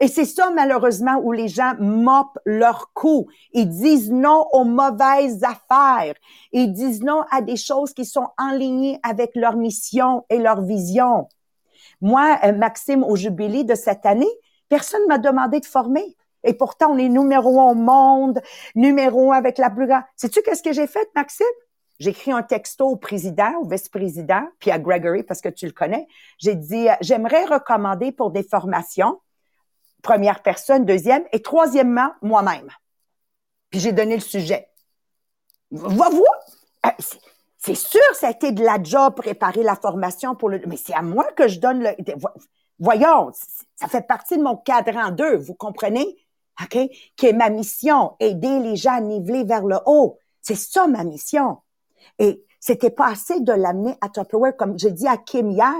Et 0.00 0.06
c'est 0.06 0.24
ça, 0.24 0.50
malheureusement, 0.50 1.20
où 1.22 1.32
les 1.32 1.48
gens 1.48 1.74
mopent 1.80 2.38
leur 2.44 2.92
coup. 2.92 3.26
Ils 3.52 3.68
disent 3.68 4.12
non 4.12 4.46
aux 4.52 4.64
mauvaises 4.64 5.42
affaires. 5.42 6.14
Ils 6.52 6.72
disent 6.72 7.02
non 7.02 7.24
à 7.30 7.42
des 7.42 7.56
choses 7.56 7.92
qui 7.92 8.04
sont 8.04 8.28
en 8.38 8.50
ligne 8.52 8.98
avec 9.02 9.34
leur 9.34 9.56
mission 9.56 10.24
et 10.30 10.38
leur 10.38 10.62
vision. 10.62 11.28
Moi, 12.00 12.38
Maxime, 12.52 13.02
au 13.02 13.16
jubilé 13.16 13.64
de 13.64 13.74
cette 13.74 14.06
année, 14.06 14.30
personne 14.68 15.04
m'a 15.08 15.18
demandé 15.18 15.58
de 15.58 15.66
former. 15.66 16.16
Et 16.44 16.54
pourtant, 16.54 16.92
on 16.92 16.98
est 16.98 17.08
numéro 17.08 17.60
un 17.60 17.72
au 17.72 17.74
monde, 17.74 18.40
numéro 18.76 19.32
un 19.32 19.36
avec 19.36 19.58
la 19.58 19.70
plus 19.70 19.88
grande. 19.88 20.04
Sais-tu 20.14 20.42
qu'est-ce 20.42 20.62
que 20.62 20.72
j'ai 20.72 20.86
fait, 20.86 21.08
Maxime? 21.16 21.46
J'ai 21.98 22.10
écrit 22.10 22.30
un 22.30 22.44
texto 22.44 22.86
au 22.86 22.94
président, 22.94 23.52
au 23.60 23.68
vice-président, 23.68 24.42
puis 24.60 24.70
à 24.70 24.78
Gregory, 24.78 25.24
parce 25.24 25.40
que 25.40 25.48
tu 25.48 25.66
le 25.66 25.72
connais. 25.72 26.06
J'ai 26.38 26.54
dit, 26.54 26.86
j'aimerais 27.00 27.44
recommander 27.46 28.12
pour 28.12 28.30
des 28.30 28.44
formations 28.44 29.18
première 30.02 30.42
personne, 30.42 30.84
deuxième, 30.84 31.24
et 31.32 31.42
troisièmement, 31.42 32.12
moi-même. 32.22 32.68
Puis 33.70 33.80
j'ai 33.80 33.92
donné 33.92 34.14
le 34.14 34.22
sujet. 34.22 34.68
Va 35.70 36.08
voir! 36.08 36.98
C'est 37.58 37.74
sûr, 37.74 38.00
ça 38.14 38.28
a 38.28 38.30
été 38.30 38.52
de 38.52 38.64
la 38.64 38.82
job 38.82 39.14
préparer 39.16 39.62
la 39.62 39.74
formation 39.74 40.34
pour 40.34 40.48
le. 40.48 40.60
Mais 40.66 40.76
c'est 40.76 40.94
à 40.94 41.02
moi 41.02 41.24
que 41.32 41.48
je 41.48 41.58
donne 41.58 41.82
le. 41.82 41.90
Voyons, 42.78 43.32
ça 43.74 43.88
fait 43.88 44.06
partie 44.06 44.38
de 44.38 44.42
mon 44.42 44.56
cadran 44.56 45.10
2, 45.10 45.36
vous 45.36 45.54
comprenez? 45.54 46.16
OK? 46.62 46.78
Qui 47.16 47.26
est 47.26 47.32
ma 47.32 47.50
mission, 47.50 48.14
aider 48.20 48.60
les 48.60 48.76
gens 48.76 48.94
à 48.94 49.00
niveler 49.00 49.44
vers 49.44 49.64
le 49.64 49.78
haut. 49.86 50.18
C'est 50.40 50.54
ça 50.54 50.86
ma 50.86 51.04
mission. 51.04 51.58
Et 52.18 52.44
c'était 52.60 52.90
pas 52.90 53.08
assez 53.08 53.40
de 53.40 53.52
l'amener 53.52 53.96
à 54.00 54.08
Tupperware, 54.08 54.56
comme 54.56 54.78
j'ai 54.78 54.92
dit 54.92 55.06
à 55.06 55.16
Kim 55.16 55.50
hier. 55.50 55.74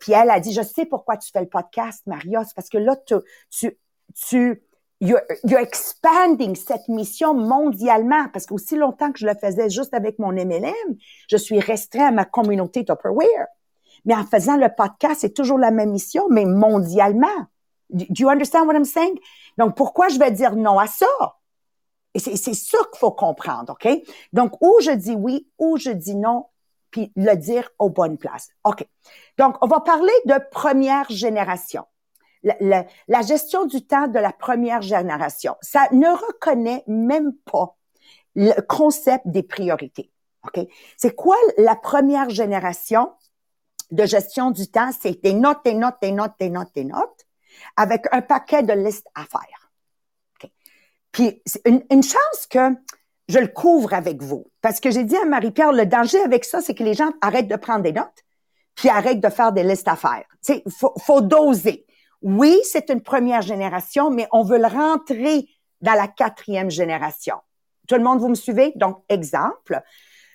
Puis 0.00 0.12
elle 0.12 0.30
a 0.30 0.40
dit, 0.40 0.52
je 0.52 0.62
sais 0.62 0.86
pourquoi 0.86 1.16
tu 1.16 1.30
fais 1.30 1.40
le 1.40 1.48
podcast, 1.48 2.02
Maria, 2.06 2.44
c'est 2.44 2.54
parce 2.54 2.68
que 2.68 2.78
là, 2.78 2.96
tu, 2.96 3.14
tu, 3.50 3.78
tu 4.14 4.62
you're, 5.00 5.20
you're 5.44 5.60
expanding 5.60 6.56
cette 6.56 6.88
mission 6.88 7.34
mondialement, 7.34 8.28
parce 8.32 8.46
qu'aussi 8.46 8.76
longtemps 8.76 9.12
que 9.12 9.18
je 9.18 9.26
le 9.26 9.34
faisais 9.34 9.68
juste 9.68 9.94
avec 9.94 10.18
mon 10.18 10.32
MLM, 10.32 10.96
je 11.28 11.36
suis 11.36 11.60
restreint 11.60 12.08
à 12.08 12.10
ma 12.10 12.24
communauté 12.24 12.84
Tupperware. 12.84 13.46
Mais 14.04 14.14
en 14.14 14.24
faisant 14.24 14.56
le 14.56 14.68
podcast, 14.74 15.20
c'est 15.20 15.34
toujours 15.34 15.58
la 15.58 15.70
même 15.70 15.90
mission, 15.90 16.26
mais 16.30 16.44
mondialement. 16.44 17.26
Do 17.90 18.04
you 18.18 18.28
understand 18.28 18.66
what 18.66 18.74
I'm 18.74 18.84
saying? 18.84 19.18
Donc, 19.58 19.76
pourquoi 19.76 20.08
je 20.08 20.18
vais 20.18 20.30
dire 20.30 20.56
non 20.56 20.78
à 20.78 20.86
ça? 20.86 21.06
Et 22.14 22.18
c'est 22.20 22.54
ça 22.54 22.78
qu'il 22.92 22.98
faut 22.98 23.10
comprendre, 23.10 23.72
OK? 23.72 23.88
Donc, 24.32 24.52
où 24.60 24.78
je 24.80 24.92
dis 24.92 25.14
oui, 25.14 25.48
où 25.58 25.76
je 25.76 25.90
dis 25.90 26.14
non, 26.14 26.46
puis 26.94 27.12
le 27.16 27.34
dire 27.34 27.68
aux 27.80 27.90
bonnes 27.90 28.18
places. 28.18 28.50
OK. 28.62 28.86
Donc, 29.36 29.56
on 29.62 29.66
va 29.66 29.80
parler 29.80 30.12
de 30.26 30.34
première 30.52 31.10
génération. 31.10 31.84
La, 32.44 32.54
la, 32.60 32.86
la, 33.08 33.22
gestion 33.22 33.66
du 33.66 33.84
temps 33.84 34.06
de 34.06 34.20
la 34.20 34.32
première 34.32 34.80
génération. 34.80 35.56
Ça 35.60 35.88
ne 35.90 36.06
reconnaît 36.06 36.84
même 36.86 37.32
pas 37.50 37.76
le 38.36 38.60
concept 38.60 39.26
des 39.26 39.42
priorités. 39.42 40.12
OK? 40.44 40.64
C'est 40.96 41.16
quoi 41.16 41.34
la 41.58 41.74
première 41.74 42.30
génération 42.30 43.12
de 43.90 44.06
gestion 44.06 44.52
du 44.52 44.70
temps? 44.70 44.90
C'est 44.92 45.20
des 45.20 45.34
notes, 45.34 45.64
des 45.64 45.74
notes, 45.74 45.96
des 46.00 46.12
notes, 46.12 46.34
des 46.38 46.50
notes, 46.50 46.74
des 46.76 46.84
notes, 46.84 47.26
avec 47.74 48.06
un 48.12 48.22
paquet 48.22 48.62
de 48.62 48.72
listes 48.72 49.08
à 49.16 49.24
faire. 49.24 49.72
OK? 50.36 50.48
Puis, 51.10 51.42
une, 51.64 51.82
une 51.90 52.04
chance 52.04 52.46
que 52.48 52.72
je 53.28 53.38
le 53.38 53.48
couvre 53.48 53.94
avec 53.94 54.22
vous. 54.22 54.46
Parce 54.60 54.80
que 54.80 54.90
j'ai 54.90 55.04
dit 55.04 55.16
à 55.16 55.24
Marie-Pierre, 55.24 55.72
le 55.72 55.86
danger 55.86 56.20
avec 56.20 56.44
ça, 56.44 56.60
c'est 56.60 56.74
que 56.74 56.84
les 56.84 56.94
gens 56.94 57.10
arrêtent 57.20 57.48
de 57.48 57.56
prendre 57.56 57.82
des 57.82 57.92
notes, 57.92 58.24
puis 58.74 58.88
arrêtent 58.88 59.20
de 59.20 59.28
faire 59.28 59.52
des 59.52 59.62
listes 59.62 59.88
à 59.88 59.96
faire. 59.96 60.24
Sais, 60.40 60.62
faut, 60.68 60.92
faut 61.00 61.20
doser. 61.20 61.86
Oui, 62.22 62.58
c'est 62.64 62.90
une 62.90 63.02
première 63.02 63.42
génération, 63.42 64.10
mais 64.10 64.28
on 64.32 64.42
veut 64.42 64.58
le 64.58 64.66
rentrer 64.66 65.48
dans 65.80 65.94
la 65.94 66.08
quatrième 66.08 66.70
génération. 66.70 67.36
Tout 67.86 67.96
le 67.96 68.02
monde, 68.02 68.20
vous 68.20 68.28
me 68.28 68.34
suivez? 68.34 68.72
Donc, 68.76 69.02
exemple, 69.08 69.82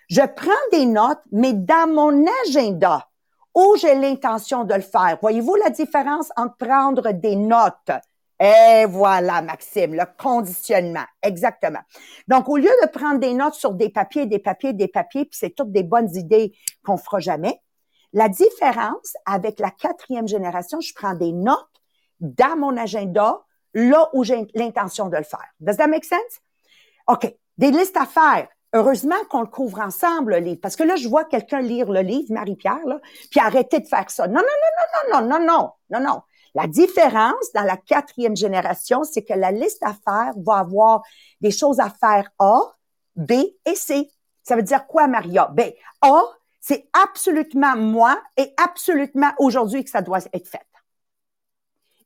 Je 0.10 0.22
prends 0.22 0.52
des 0.72 0.88
notes, 0.88 1.22
mais 1.32 1.54
dans 1.54 1.88
mon 1.88 2.26
agenda, 2.46 3.08
où 3.54 3.76
j'ai 3.80 3.94
l'intention 3.96 4.64
de 4.64 4.74
le 4.74 4.82
faire? 4.82 5.20
Voyez-vous 5.22 5.56
la 5.56 5.70
différence 5.70 6.30
entre 6.36 6.58
prendre 6.58 7.12
des 7.12 7.36
notes 7.36 7.92
et 8.40 8.86
voilà, 8.86 9.42
Maxime, 9.42 9.94
le 9.96 10.06
conditionnement, 10.18 11.04
exactement. 11.22 11.82
Donc, 12.28 12.48
au 12.48 12.56
lieu 12.56 12.72
de 12.82 12.88
prendre 12.88 13.20
des 13.20 13.34
notes 13.34 13.56
sur 13.56 13.74
des 13.74 13.90
papiers, 13.90 14.26
des 14.26 14.40
papiers, 14.40 14.74
des 14.74 14.88
papiers, 14.88 15.26
puis 15.26 15.38
c'est 15.38 15.50
toutes 15.50 15.72
des 15.72 15.84
bonnes 15.84 16.16
idées 16.16 16.54
qu'on 16.86 16.98
fera 16.98 17.20
jamais, 17.20 17.60
la 18.14 18.30
différence 18.30 19.16
avec 19.26 19.60
la 19.60 19.72
quatrième 19.72 20.28
génération, 20.28 20.80
je 20.80 20.94
prends 20.96 21.16
des 21.16 21.34
notes 21.34 21.68
dans 22.22 22.58
mon 22.58 22.76
agenda, 22.78 23.42
là 23.74 24.10
où 24.14 24.24
j'ai 24.24 24.48
l'intention 24.56 25.10
de 25.10 25.18
le 25.18 25.24
faire. 25.24 25.46
Does 25.60 25.76
that 25.76 25.88
make 25.88 26.06
sense? 26.06 26.42
OK. 27.08 27.34
Des 27.58 27.72
listes 27.72 27.98
à 27.98 28.06
faire. 28.06 28.48
Heureusement 28.74 29.16
qu'on 29.30 29.42
le 29.42 29.48
couvre 29.48 29.80
ensemble, 29.80 30.36
le 30.36 30.40
livre. 30.40 30.60
Parce 30.62 30.76
que 30.76 30.84
là, 30.84 30.96
je 30.96 31.08
vois 31.08 31.26
quelqu'un 31.26 31.60
lire 31.60 31.92
le 31.92 32.02
livre, 32.02 32.32
Marie-Pierre, 32.32 32.86
là, 32.86 33.00
puis 33.32 33.40
arrêter 33.40 33.80
de 33.80 33.88
faire 33.88 34.10
ça. 34.10 34.28
Non, 34.28 34.36
non, 34.36 34.42
non, 34.42 35.22
non, 35.22 35.22
non, 35.22 35.28
non, 35.28 35.40
non, 35.40 35.46
non, 35.46 35.72
non, 35.90 36.08
non. 36.08 36.22
La 36.56 36.68
différence 36.68 37.52
dans 37.54 37.64
la 37.64 37.78
quatrième 37.78 38.36
génération, 38.36 39.04
c'est 39.04 39.24
que 39.24 39.34
la 39.34 39.52
liste 39.52 39.84
à 39.84 39.94
faire 39.94 40.34
va 40.38 40.58
avoir 40.58 41.02
des 41.42 41.52
choses 41.52 41.80
à 41.80 41.90
faire 41.90 42.30
A, 42.40 42.62
B 43.16 43.32
et 43.66 43.76
C. 43.76 44.10
Ça 44.44 44.56
veut 44.56 44.64
dire 44.64 44.88
quoi, 44.88 45.08
Maria? 45.08 45.48
B. 45.48 45.62
A, 46.02 46.22
c'est 46.60 46.90
absolutement 46.94 47.76
moi 47.76 48.20
et 48.38 48.54
absolument 48.58 49.32
aujourd'hui 49.38 49.84
que 49.84 49.90
ça 49.90 50.02
doit 50.02 50.20
être 50.34 50.48
fait. 50.48 50.66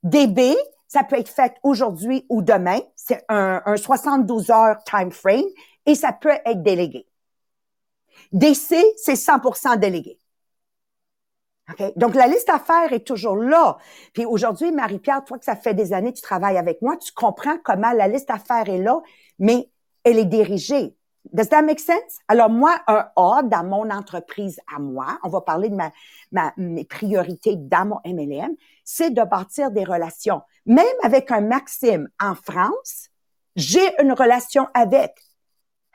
DB, 0.04 0.56
ça 0.88 1.04
peut 1.04 1.18
être 1.18 1.30
fait 1.30 1.56
aujourd'hui 1.64 2.26
ou 2.30 2.42
demain. 2.42 2.80
C'est 2.96 3.24
un, 3.30 3.62
un 3.66 3.78
72 3.78 4.52
heures 4.52 4.84
time 4.84 5.12
frame 5.12 5.46
et 5.86 5.96
ça 5.96 6.12
peut 6.12 6.38
être 6.46 6.62
délégué. 6.62 7.08
DC, 8.32 8.76
c'est 8.98 9.14
100% 9.14 9.80
délégué. 9.80 10.20
Okay? 11.72 11.94
Donc, 11.96 12.16
la 12.16 12.28
liste 12.28 12.50
à 12.50 12.60
faire 12.60 12.92
est 12.92 13.06
toujours 13.06 13.36
là. 13.36 13.78
Puis 14.14 14.26
aujourd'hui, 14.26 14.72
Marie-Pierre, 14.72 15.24
toi 15.24 15.38
que 15.38 15.46
ça 15.46 15.56
fait 15.56 15.74
des 15.74 15.94
années 15.94 16.12
que 16.12 16.18
tu 16.18 16.24
travailles 16.24 16.58
avec 16.58 16.82
moi, 16.82 16.98
tu 16.98 17.12
comprends 17.14 17.58
comment 17.64 17.92
la 17.94 18.08
liste 18.08 18.30
à 18.30 18.38
faire 18.38 18.68
est 18.70 18.80
là, 18.80 19.02
mais 19.40 19.70
elle 20.04 20.20
est 20.20 20.26
dirigée. 20.26 20.96
Does 21.32 21.48
that 21.48 21.62
make 21.62 21.80
sense? 21.80 22.20
Alors, 22.28 22.50
moi, 22.50 22.82
un 22.88 23.08
A 23.16 23.44
dans 23.44 23.64
mon 23.64 23.90
entreprise 23.90 24.60
à 24.76 24.80
moi, 24.80 25.20
on 25.24 25.30
va 25.30 25.40
parler 25.40 25.70
de 25.70 25.76
ma, 25.76 25.92
ma, 26.34 26.54
mes 26.58 26.84
priorités 26.84 27.56
dans 27.56 27.88
mon 27.88 28.00
MLM, 28.06 28.56
c'est 28.84 29.12
de 29.12 29.24
bâtir 29.24 29.72
des 29.72 29.86
relations. 29.86 30.42
Même 30.66 30.86
avec 31.02 31.32
un 31.32 31.40
Maxime 31.40 32.10
en 32.20 32.36
France, 32.36 33.10
j'ai 33.56 34.02
une 34.02 34.12
relation 34.12 34.68
avec. 34.74 35.16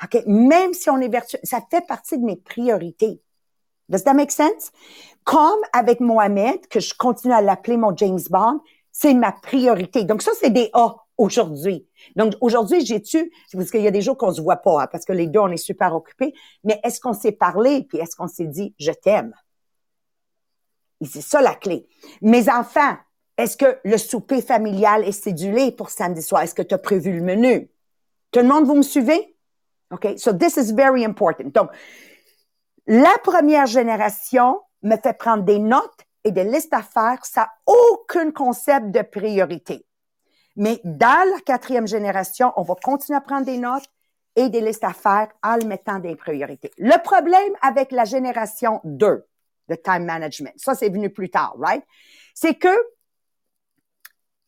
OK? 0.02 0.22
Même 0.26 0.72
si 0.72 0.88
on 0.88 0.98
est 0.98 1.08
vertueux, 1.08 1.40
ça 1.42 1.60
fait 1.70 1.86
partie 1.86 2.18
de 2.18 2.24
mes 2.24 2.36
priorités. 2.36 3.20
Does 3.88 4.04
that 4.04 4.14
make 4.14 4.30
sense? 4.30 4.70
Comme 5.24 5.60
avec 5.72 6.00
Mohamed, 6.00 6.66
que 6.68 6.80
je 6.80 6.94
continue 6.94 7.34
à 7.34 7.40
l'appeler 7.40 7.76
mon 7.76 7.96
James 7.96 8.20
Bond, 8.30 8.60
c'est 8.92 9.14
ma 9.14 9.32
priorité. 9.32 10.04
Donc 10.04 10.22
ça, 10.22 10.32
c'est 10.38 10.50
des 10.50 10.70
A 10.72 10.96
aujourd'hui. 11.16 11.86
Donc 12.16 12.34
aujourd'hui, 12.40 12.84
j'ai-tu, 12.84 13.30
parce 13.52 13.70
qu'il 13.70 13.82
y 13.82 13.86
a 13.86 13.90
des 13.90 14.02
jours 14.02 14.16
qu'on 14.16 14.32
se 14.32 14.40
voit 14.40 14.56
pas, 14.56 14.82
hein, 14.82 14.86
parce 14.90 15.04
que 15.04 15.12
les 15.12 15.26
deux, 15.26 15.40
on 15.40 15.50
est 15.50 15.56
super 15.56 15.94
occupés, 15.94 16.32
mais 16.64 16.80
est-ce 16.84 17.00
qu'on 17.00 17.12
s'est 17.12 17.32
parlé, 17.32 17.84
puis 17.84 17.98
est-ce 17.98 18.16
qu'on 18.16 18.28
s'est 18.28 18.46
dit, 18.46 18.74
je 18.78 18.92
t'aime? 18.92 19.34
Et 21.00 21.06
c'est 21.06 21.20
ça 21.20 21.40
la 21.40 21.54
clé. 21.54 21.88
Mes 22.22 22.48
enfants, 22.48 22.96
est-ce 23.36 23.56
que 23.56 23.78
le 23.84 23.98
souper 23.98 24.42
familial 24.42 25.04
est 25.04 25.12
cédulé 25.12 25.70
pour 25.70 25.90
samedi 25.90 26.22
soir? 26.22 26.42
Est-ce 26.42 26.54
que 26.54 26.62
tu 26.62 26.74
as 26.74 26.78
prévu 26.78 27.12
le 27.12 27.22
menu? 27.22 27.70
Tout 28.32 28.40
le 28.40 28.46
monde, 28.46 28.66
vous 28.66 28.74
me 28.74 28.82
suivez? 28.82 29.36
OK? 29.90 30.18
So 30.18 30.32
this 30.32 30.56
is 30.56 30.72
very 30.72 31.04
important. 31.04 31.50
Donc, 31.54 31.70
la 32.88 33.16
première 33.22 33.66
génération 33.66 34.62
me 34.82 34.96
fait 34.96 35.12
prendre 35.12 35.44
des 35.44 35.58
notes 35.58 36.06
et 36.24 36.32
des 36.32 36.44
listes 36.44 36.72
à 36.72 36.82
faire. 36.82 37.24
Ça 37.24 37.42
n'a 37.42 37.50
aucun 37.66 38.30
concept 38.30 38.90
de 38.90 39.02
priorité. 39.02 39.86
Mais 40.56 40.80
dans 40.84 41.30
la 41.30 41.40
quatrième 41.42 41.86
génération, 41.86 42.52
on 42.56 42.62
va 42.62 42.74
continuer 42.82 43.18
à 43.18 43.20
prendre 43.20 43.44
des 43.44 43.58
notes 43.58 43.84
et 44.36 44.48
des 44.48 44.62
listes 44.62 44.84
à 44.84 44.94
faire 44.94 45.28
en 45.42 45.58
mettant 45.66 45.98
des 45.98 46.16
priorités. 46.16 46.70
Le 46.78 46.96
problème 47.02 47.52
avec 47.60 47.92
la 47.92 48.06
génération 48.06 48.80
2 48.84 49.26
de 49.68 49.74
time 49.74 50.04
management, 50.04 50.54
ça 50.56 50.74
c'est 50.74 50.88
venu 50.88 51.10
plus 51.10 51.28
tard, 51.28 51.54
right? 51.58 51.84
C'est 52.34 52.54
que 52.54 52.74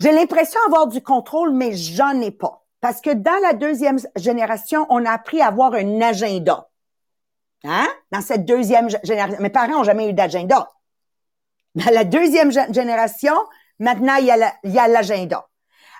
j'ai 0.01 0.13
l'impression 0.13 0.59
d'avoir 0.65 0.87
du 0.87 1.03
contrôle, 1.03 1.53
mais 1.53 1.75
j'en 1.75 2.19
ai 2.23 2.31
pas. 2.31 2.65
Parce 2.81 3.03
que 3.03 3.11
dans 3.11 3.39
la 3.43 3.53
deuxième 3.53 3.99
génération, 4.17 4.87
on 4.89 5.05
a 5.05 5.11
appris 5.11 5.43
à 5.43 5.49
avoir 5.49 5.75
un 5.75 6.01
agenda. 6.01 6.70
Hein? 7.65 7.89
Dans 8.11 8.21
cette 8.21 8.45
deuxième 8.45 8.89
génération. 9.05 9.41
Mes 9.41 9.51
parents 9.51 9.79
n'ont 9.79 9.85
jamais 9.85 10.09
eu 10.09 10.13
d'agenda. 10.13 10.71
Dans 11.75 11.93
la 11.93 12.05
deuxième 12.05 12.51
génération, 12.51 13.35
maintenant, 13.79 14.17
il 14.17 14.27
y 14.27 14.79
a 14.79 14.89
l'agenda. 14.89 15.47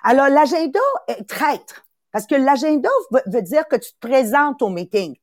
Alors, 0.03 0.27
l'agenda 0.29 0.79
est 1.07 1.27
traître. 1.27 1.85
Parce 2.11 2.27
que 2.27 2.35
l'agenda 2.35 2.89
veut, 3.27 3.41
dire 3.41 3.67
que 3.67 3.77
tu 3.77 3.93
te 3.93 3.99
présentes 3.99 4.61
au 4.61 4.69
meeting. 4.69 5.15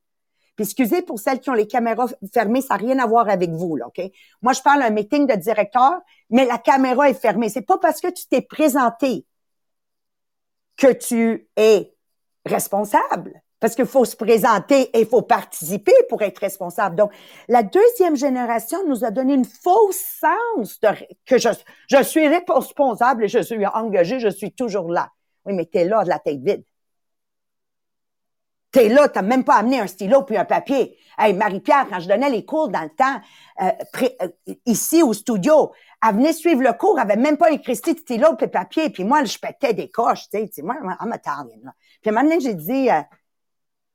Puis 0.55 0.65
excusez 0.65 1.01
pour 1.01 1.19
celles 1.19 1.39
qui 1.39 1.49
ont 1.49 1.53
les 1.53 1.67
caméras 1.67 2.07
fermées, 2.33 2.61
ça 2.61 2.73
n'a 2.73 2.79
rien 2.79 2.99
à 2.99 3.05
voir 3.05 3.29
avec 3.29 3.51
vous, 3.51 3.75
là, 3.75 3.87
OK? 3.87 4.01
Moi, 4.41 4.53
je 4.53 4.61
parle 4.61 4.81
d'un 4.81 4.89
meeting 4.89 5.27
de 5.27 5.35
directeur, 5.35 6.01
mais 6.29 6.45
la 6.45 6.57
caméra 6.57 7.09
est 7.09 7.13
fermée. 7.13 7.49
C'est 7.49 7.61
pas 7.61 7.77
parce 7.77 8.01
que 8.01 8.07
tu 8.07 8.27
t'es 8.27 8.41
présenté 8.41 9.25
que 10.75 10.91
tu 10.91 11.47
es 11.55 11.93
responsable 12.45 13.41
parce 13.59 13.75
qu'il 13.75 13.85
faut 13.85 14.05
se 14.05 14.15
présenter 14.15 14.89
et 14.93 15.01
il 15.01 15.07
faut 15.07 15.21
participer 15.21 15.93
pour 16.07 16.21
être 16.21 16.39
responsable. 16.39 16.95
Donc, 16.95 17.11
la 17.47 17.63
deuxième 17.63 18.15
génération 18.15 18.77
nous 18.87 19.03
a 19.03 19.11
donné 19.11 19.33
une 19.33 19.45
fausse 19.45 20.19
sens 20.19 20.79
de, 20.79 20.89
que 21.25 21.37
je, 21.37 21.49
je 21.89 22.03
suis 22.03 22.27
responsable 22.27 23.25
et 23.25 23.27
je 23.27 23.39
suis 23.39 23.65
engagé, 23.65 24.19
je 24.19 24.29
suis 24.29 24.53
toujours 24.53 24.91
là. 24.91 25.09
Oui, 25.45 25.53
mais 25.53 25.65
t'es 25.65 25.85
là 25.85 26.03
de 26.03 26.09
la 26.09 26.19
tête 26.19 26.39
vide. 26.41 26.63
T'es 28.71 28.87
là, 28.87 29.09
t'as 29.09 29.23
même 29.23 29.43
pas 29.43 29.55
amené 29.55 29.79
un 29.79 29.87
stylo 29.87 30.21
puis 30.21 30.37
un 30.37 30.45
papier. 30.45 30.95
Hey, 31.17 31.33
Marie-Pierre, 31.33 31.87
quand 31.89 31.99
je 31.99 32.07
donnais 32.07 32.29
les 32.29 32.45
cours 32.45 32.69
dans 32.69 32.83
le 32.83 32.89
temps, 32.89 33.19
euh, 33.61 33.71
euh, 34.21 34.27
ici 34.67 35.01
au 35.01 35.11
studio, 35.13 35.71
elle 36.07 36.15
venait 36.15 36.33
suivre 36.33 36.61
le 36.61 36.73
cours, 36.73 36.99
elle 36.99 37.11
avait 37.11 37.19
même 37.19 37.35
pas 37.35 37.51
écrit 37.51 37.75
stylo 37.75 38.35
puis 38.37 38.47
papier, 38.47 38.91
puis 38.91 39.03
moi, 39.03 39.23
je 39.23 39.37
pétais 39.39 39.73
des 39.73 39.89
coches, 39.89 40.29
tu 40.31 40.39
sais, 40.51 40.61
moi, 40.61 40.75
I'm 40.83 41.11
Italian, 41.13 41.73
Puis 42.01 42.11
maintenant, 42.11 42.39
j'ai 42.39 42.53
dit, 42.53 42.91
euh, 42.91 43.01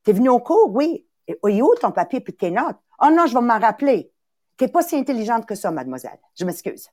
T'es 0.04 0.12
venu 0.12 0.28
au 0.28 0.38
cours? 0.38 0.70
Oui. 0.70 1.06
Et, 1.26 1.38
où 1.42 1.75
ton 1.80 1.90
papier 1.90 2.20
puis 2.20 2.34
tes 2.34 2.50
notes? 2.50 2.76
Oh 3.00 3.08
non, 3.11 3.26
je 3.26 3.34
vais 3.34 3.40
m'en 3.40 3.58
rappeler. 3.58 4.12
T'es 4.56 4.68
pas 4.68 4.82
si 4.82 4.96
intelligente 4.96 5.46
que 5.46 5.54
ça, 5.54 5.70
mademoiselle. 5.70 6.18
Je 6.38 6.44
m'excuse. 6.44 6.88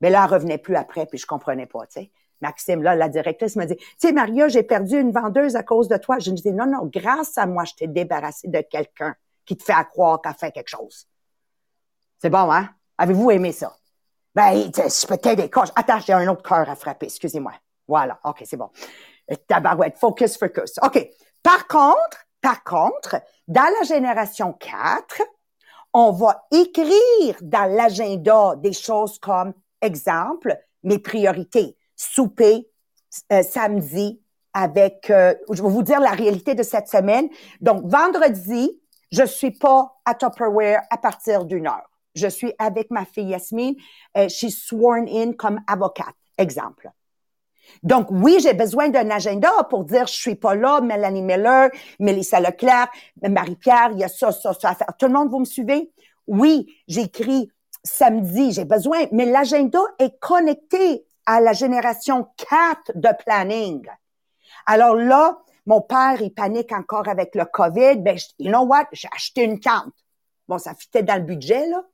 Mais 0.00 0.10
là, 0.10 0.24
elle 0.24 0.32
revenait 0.32 0.58
plus 0.58 0.76
après, 0.76 1.06
puis 1.06 1.18
je 1.18 1.26
comprenais 1.26 1.66
pas, 1.66 1.86
tu 1.86 2.00
sais. 2.00 2.12
Maxime, 2.42 2.82
là, 2.82 2.94
la 2.94 3.08
directrice 3.08 3.56
m'a 3.56 3.64
dit, 3.64 3.76
tu 3.76 3.86
sais, 3.96 4.12
Maria, 4.12 4.48
j'ai 4.48 4.62
perdu 4.62 5.00
une 5.00 5.10
vendeuse 5.10 5.56
à 5.56 5.62
cause 5.62 5.88
de 5.88 5.96
toi. 5.96 6.18
Je 6.18 6.30
me 6.30 6.36
disais, 6.36 6.52
non, 6.52 6.66
non, 6.66 6.84
grâce 6.84 7.38
à 7.38 7.46
moi, 7.46 7.64
je 7.64 7.74
t'ai 7.74 7.86
débarrassé 7.86 8.48
de 8.48 8.60
quelqu'un 8.60 9.14
qui 9.46 9.56
te 9.56 9.64
fait 9.64 9.72
croire 9.90 10.20
qu'elle 10.20 10.34
fait 10.34 10.52
quelque 10.52 10.68
chose. 10.68 11.08
C'est 12.18 12.30
bon, 12.30 12.50
hein? 12.52 12.68
Avez-vous 12.98 13.30
aimé 13.30 13.52
ça? 13.52 13.74
Ben, 14.34 14.70
je 14.74 15.06
peux 15.06 15.16
t'aider. 15.16 15.50
Attends, 15.74 16.00
j'ai 16.00 16.12
un 16.12 16.28
autre 16.28 16.42
cœur 16.42 16.68
à 16.68 16.76
frapper. 16.76 17.06
Excusez-moi. 17.06 17.54
Voilà. 17.88 18.20
OK, 18.24 18.42
c'est 18.44 18.56
bon. 18.56 18.70
Tabarouette. 19.46 19.96
Focus, 19.98 20.36
focus. 20.36 20.74
OK. 20.82 21.08
Par 21.42 21.66
contre, 21.66 22.25
par 22.46 22.62
contre, 22.62 23.16
dans 23.48 23.68
la 23.80 23.84
génération 23.84 24.52
4, 24.52 25.20
on 25.92 26.12
va 26.12 26.46
écrire 26.52 27.36
dans 27.42 27.68
l'agenda 27.68 28.54
des 28.54 28.72
choses 28.72 29.18
comme, 29.18 29.52
exemple, 29.82 30.56
mes 30.84 31.00
priorités. 31.00 31.76
Souper 31.96 32.70
euh, 33.32 33.42
samedi 33.42 34.22
avec, 34.54 35.10
euh, 35.10 35.34
je 35.50 35.60
vais 35.60 35.68
vous 35.68 35.82
dire 35.82 35.98
la 35.98 36.12
réalité 36.12 36.54
de 36.54 36.62
cette 36.62 36.86
semaine. 36.86 37.28
Donc, 37.60 37.84
vendredi, 37.84 38.80
je 39.10 39.24
suis 39.24 39.50
pas 39.50 39.98
à 40.04 40.14
Tupperware 40.14 40.82
à 40.90 40.98
partir 40.98 41.46
d'une 41.46 41.66
heure. 41.66 41.90
Je 42.14 42.28
suis 42.28 42.52
avec 42.60 42.92
ma 42.92 43.04
fille 43.04 43.30
Yasmine. 43.30 43.74
Euh, 44.16 44.28
she's 44.28 44.56
sworn 44.56 45.08
in 45.08 45.32
comme 45.32 45.60
avocate. 45.66 46.14
Exemple. 46.38 46.92
Donc, 47.82 48.08
oui, 48.10 48.38
j'ai 48.40 48.54
besoin 48.54 48.88
d'un 48.88 49.10
agenda 49.10 49.50
pour 49.70 49.84
dire, 49.84 50.06
je 50.06 50.14
suis 50.14 50.34
pas 50.34 50.54
là, 50.54 50.80
Mélanie 50.80 51.22
Miller, 51.22 51.70
Mélissa 52.00 52.40
Leclerc, 52.40 52.88
Marie-Pierre, 53.22 53.90
il 53.92 53.98
y 53.98 54.04
a 54.04 54.08
ça, 54.08 54.32
ça, 54.32 54.52
ça. 54.52 54.74
Tout 54.98 55.06
le 55.06 55.12
monde, 55.12 55.30
vous 55.30 55.40
me 55.40 55.44
suivez? 55.44 55.90
Oui, 56.26 56.74
j'écris 56.88 57.50
samedi, 57.84 58.52
j'ai 58.52 58.64
besoin, 58.64 59.06
mais 59.12 59.26
l'agenda 59.26 59.80
est 59.98 60.18
connecté 60.18 61.04
à 61.24 61.40
la 61.40 61.52
génération 61.52 62.28
4 62.36 62.92
de 62.94 63.08
planning. 63.24 63.86
Alors 64.66 64.94
là, 64.94 65.38
mon 65.66 65.80
père, 65.80 66.20
il 66.20 66.32
panique 66.32 66.72
encore 66.72 67.08
avec 67.08 67.34
le 67.34 67.44
COVID. 67.44 67.96
Ben, 67.96 68.16
you 68.38 68.50
know 68.50 68.64
what? 68.64 68.86
J'ai 68.92 69.08
acheté 69.12 69.42
une 69.42 69.60
tente. 69.60 69.94
Bon, 70.48 70.58
ça 70.58 70.74
fitait 70.74 71.02
dans 71.02 71.16
le 71.16 71.22
budget, 71.22 71.66
là. 71.68 71.84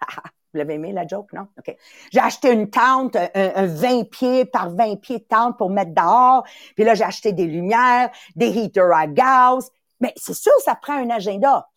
Vous 0.52 0.58
l'avez 0.58 0.74
aimé, 0.74 0.92
la 0.92 1.06
joke, 1.06 1.32
non? 1.32 1.46
OK. 1.58 1.76
J'ai 2.10 2.20
acheté 2.20 2.52
une 2.52 2.70
tente, 2.70 3.16
un, 3.16 3.66
20 3.66 4.10
pieds 4.10 4.44
par 4.44 4.70
20 4.70 4.96
pieds 5.00 5.18
de 5.18 5.24
tente 5.24 5.56
pour 5.56 5.70
mettre 5.70 5.94
dehors. 5.94 6.44
Puis 6.74 6.84
là, 6.84 6.94
j'ai 6.94 7.04
acheté 7.04 7.32
des 7.32 7.46
lumières, 7.46 8.10
des 8.34 8.48
heaters 8.48 8.92
à 8.92 9.06
gaz. 9.06 9.70
Mais 10.00 10.12
c'est 10.16 10.34
sûr, 10.34 10.52
ça 10.64 10.74
prend 10.74 10.94
un 10.94 11.10
agenda. 11.10 11.68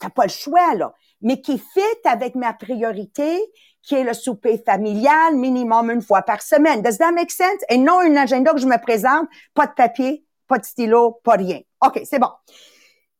t'as 0.00 0.10
pas 0.10 0.24
le 0.24 0.30
choix, 0.30 0.74
là, 0.74 0.92
mais 1.20 1.40
qui 1.40 1.58
fit 1.58 1.80
avec 2.04 2.34
ma 2.34 2.52
priorité, 2.52 3.40
qui 3.82 3.94
est 3.94 4.04
le 4.04 4.14
souper 4.14 4.58
familial 4.58 5.36
minimum 5.36 5.90
une 5.90 6.02
fois 6.02 6.22
par 6.22 6.42
semaine. 6.42 6.82
Does 6.82 6.98
that 6.98 7.12
make 7.12 7.30
sense? 7.30 7.62
Et 7.68 7.78
non 7.78 8.00
un 8.00 8.16
agenda 8.16 8.52
que 8.52 8.60
je 8.60 8.66
me 8.66 8.80
présente, 8.80 9.28
pas 9.54 9.66
de 9.66 9.72
papier, 9.72 10.24
pas 10.48 10.58
de 10.58 10.64
stylo, 10.64 11.20
pas 11.22 11.34
rien. 11.34 11.60
OK, 11.84 12.00
c'est 12.04 12.18
bon. 12.18 12.30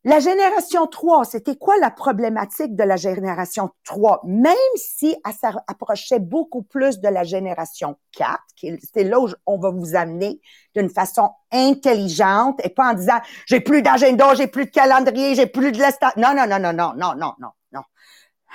La 0.05 0.19
génération 0.19 0.85
3, 0.85 1.23
c'était 1.23 1.55
quoi 1.55 1.77
la 1.77 1.89
problématique 1.89 2.75
de 2.75 2.83
la 2.83 2.97
génération 2.97 3.69
3? 3.85 4.21
Même 4.25 4.53
si 4.75 5.15
elle 5.25 5.33
s'approchait 5.33 6.19
beaucoup 6.19 6.61
plus 6.61 6.99
de 6.99 7.07
la 7.07 7.23
génération 7.23 7.95
4, 8.11 8.37
c'est 8.93 9.05
là 9.05 9.21
où 9.21 9.29
on 9.45 9.57
va 9.57 9.69
vous 9.69 9.95
amener 9.95 10.41
d'une 10.75 10.89
façon 10.89 11.29
intelligente 11.53 12.59
et 12.65 12.69
pas 12.69 12.91
en 12.91 12.95
disant 12.95 13.19
j'ai 13.45 13.61
plus 13.61 13.81
d'agenda, 13.81 14.33
j'ai 14.35 14.47
plus 14.47 14.65
de 14.65 14.71
calendrier, 14.71 15.35
j'ai 15.35 15.47
plus 15.47 15.71
de 15.71 15.77
l'estat. 15.77 16.11
Non, 16.17 16.35
non, 16.35 16.47
non, 16.47 16.59
non, 16.59 16.73
non, 16.73 16.93
non, 16.97 17.15
non, 17.15 17.33
non, 17.39 17.51
non. 17.71 17.81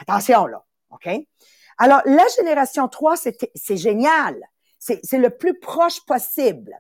Attention 0.03 0.45
là, 0.45 0.63
OK? 0.91 1.09
Alors, 1.79 2.03
la 2.05 2.27
génération 2.37 2.89
3, 2.89 3.17
c'est 3.17 3.77
génial. 3.79 4.37
C'est 4.79 5.19
le 5.19 5.31
plus 5.31 5.59
proche 5.59 6.05
possible 6.05 6.79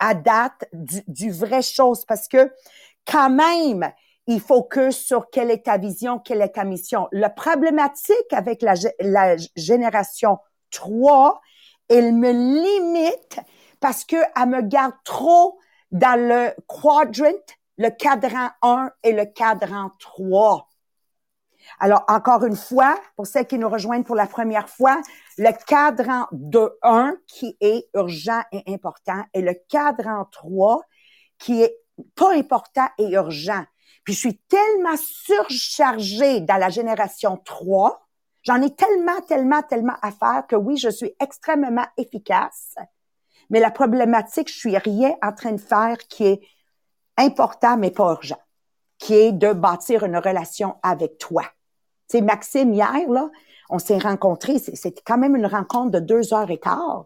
à 0.00 0.14
date 0.14 0.64
du, 0.72 1.02
du 1.06 1.30
vrai 1.30 1.62
chose 1.62 2.04
parce 2.04 2.26
que 2.26 2.52
quand 3.06 3.30
même, 3.30 3.92
il 4.28 4.40
focus 4.40 4.96
sur 4.98 5.30
quelle 5.30 5.50
est 5.50 5.64
ta 5.64 5.78
vision, 5.78 6.18
quelle 6.18 6.42
est 6.42 6.50
ta 6.50 6.64
mission. 6.64 7.08
La 7.12 7.30
problématique 7.30 8.32
avec 8.32 8.62
la, 8.62 8.74
génération 9.56 10.38
3, 10.70 11.40
elle 11.88 12.12
me 12.12 12.30
limite 12.30 13.40
parce 13.80 14.04
que 14.04 14.16
elle 14.36 14.48
me 14.50 14.60
garde 14.60 14.92
trop 15.02 15.58
dans 15.92 16.20
le 16.20 16.50
quadrant, 16.66 17.32
le 17.78 17.88
cadran 17.88 18.50
1 18.60 18.90
et 19.02 19.12
le 19.12 19.24
cadran 19.24 19.92
3. 19.98 20.68
Alors, 21.80 22.04
encore 22.08 22.44
une 22.44 22.56
fois, 22.56 22.98
pour 23.16 23.26
celles 23.26 23.46
qui 23.46 23.58
nous 23.58 23.68
rejoignent 23.68 24.04
pour 24.04 24.16
la 24.16 24.26
première 24.26 24.68
fois, 24.68 25.00
le 25.38 25.52
cadran 25.66 26.26
de 26.32 26.70
1 26.82 27.16
qui 27.26 27.56
est 27.60 27.88
urgent 27.94 28.42
et 28.52 28.62
important 28.66 29.24
et 29.32 29.40
le 29.40 29.54
cadran 29.70 30.26
3 30.30 30.82
qui 31.38 31.62
est 31.62 31.78
pas 32.14 32.34
important 32.34 32.88
et 32.98 33.08
urgent. 33.12 33.64
Puis 34.08 34.14
je 34.14 34.20
suis 34.20 34.38
tellement 34.48 34.96
surchargée 34.96 36.40
dans 36.40 36.56
la 36.56 36.70
génération 36.70 37.36
3, 37.44 38.08
j'en 38.42 38.62
ai 38.62 38.74
tellement, 38.74 39.20
tellement, 39.28 39.60
tellement 39.60 39.96
à 40.00 40.12
faire 40.12 40.46
que 40.48 40.56
oui, 40.56 40.78
je 40.78 40.88
suis 40.88 41.14
extrêmement 41.20 41.84
efficace. 41.98 42.74
Mais 43.50 43.60
la 43.60 43.70
problématique, 43.70 44.48
je 44.48 44.56
suis 44.56 44.78
rien 44.78 45.14
en 45.20 45.34
train 45.34 45.52
de 45.52 45.60
faire 45.60 45.98
qui 46.08 46.24
est 46.24 46.40
important 47.18 47.76
mais 47.76 47.90
pas 47.90 48.12
urgent, 48.12 48.40
qui 48.96 49.12
est 49.12 49.32
de 49.32 49.52
bâtir 49.52 50.04
une 50.04 50.16
relation 50.16 50.76
avec 50.82 51.18
toi. 51.18 51.42
Tu 52.08 52.16
sais, 52.16 52.20
Maxime, 52.22 52.72
hier, 52.72 53.10
là, 53.10 53.28
on 53.68 53.78
s'est 53.78 53.98
rencontrés, 53.98 54.58
c'était 54.58 55.02
quand 55.04 55.18
même 55.18 55.36
une 55.36 55.44
rencontre 55.44 55.90
de 55.90 56.00
deux 56.00 56.32
heures 56.32 56.50
et 56.50 56.58
quart. 56.58 57.04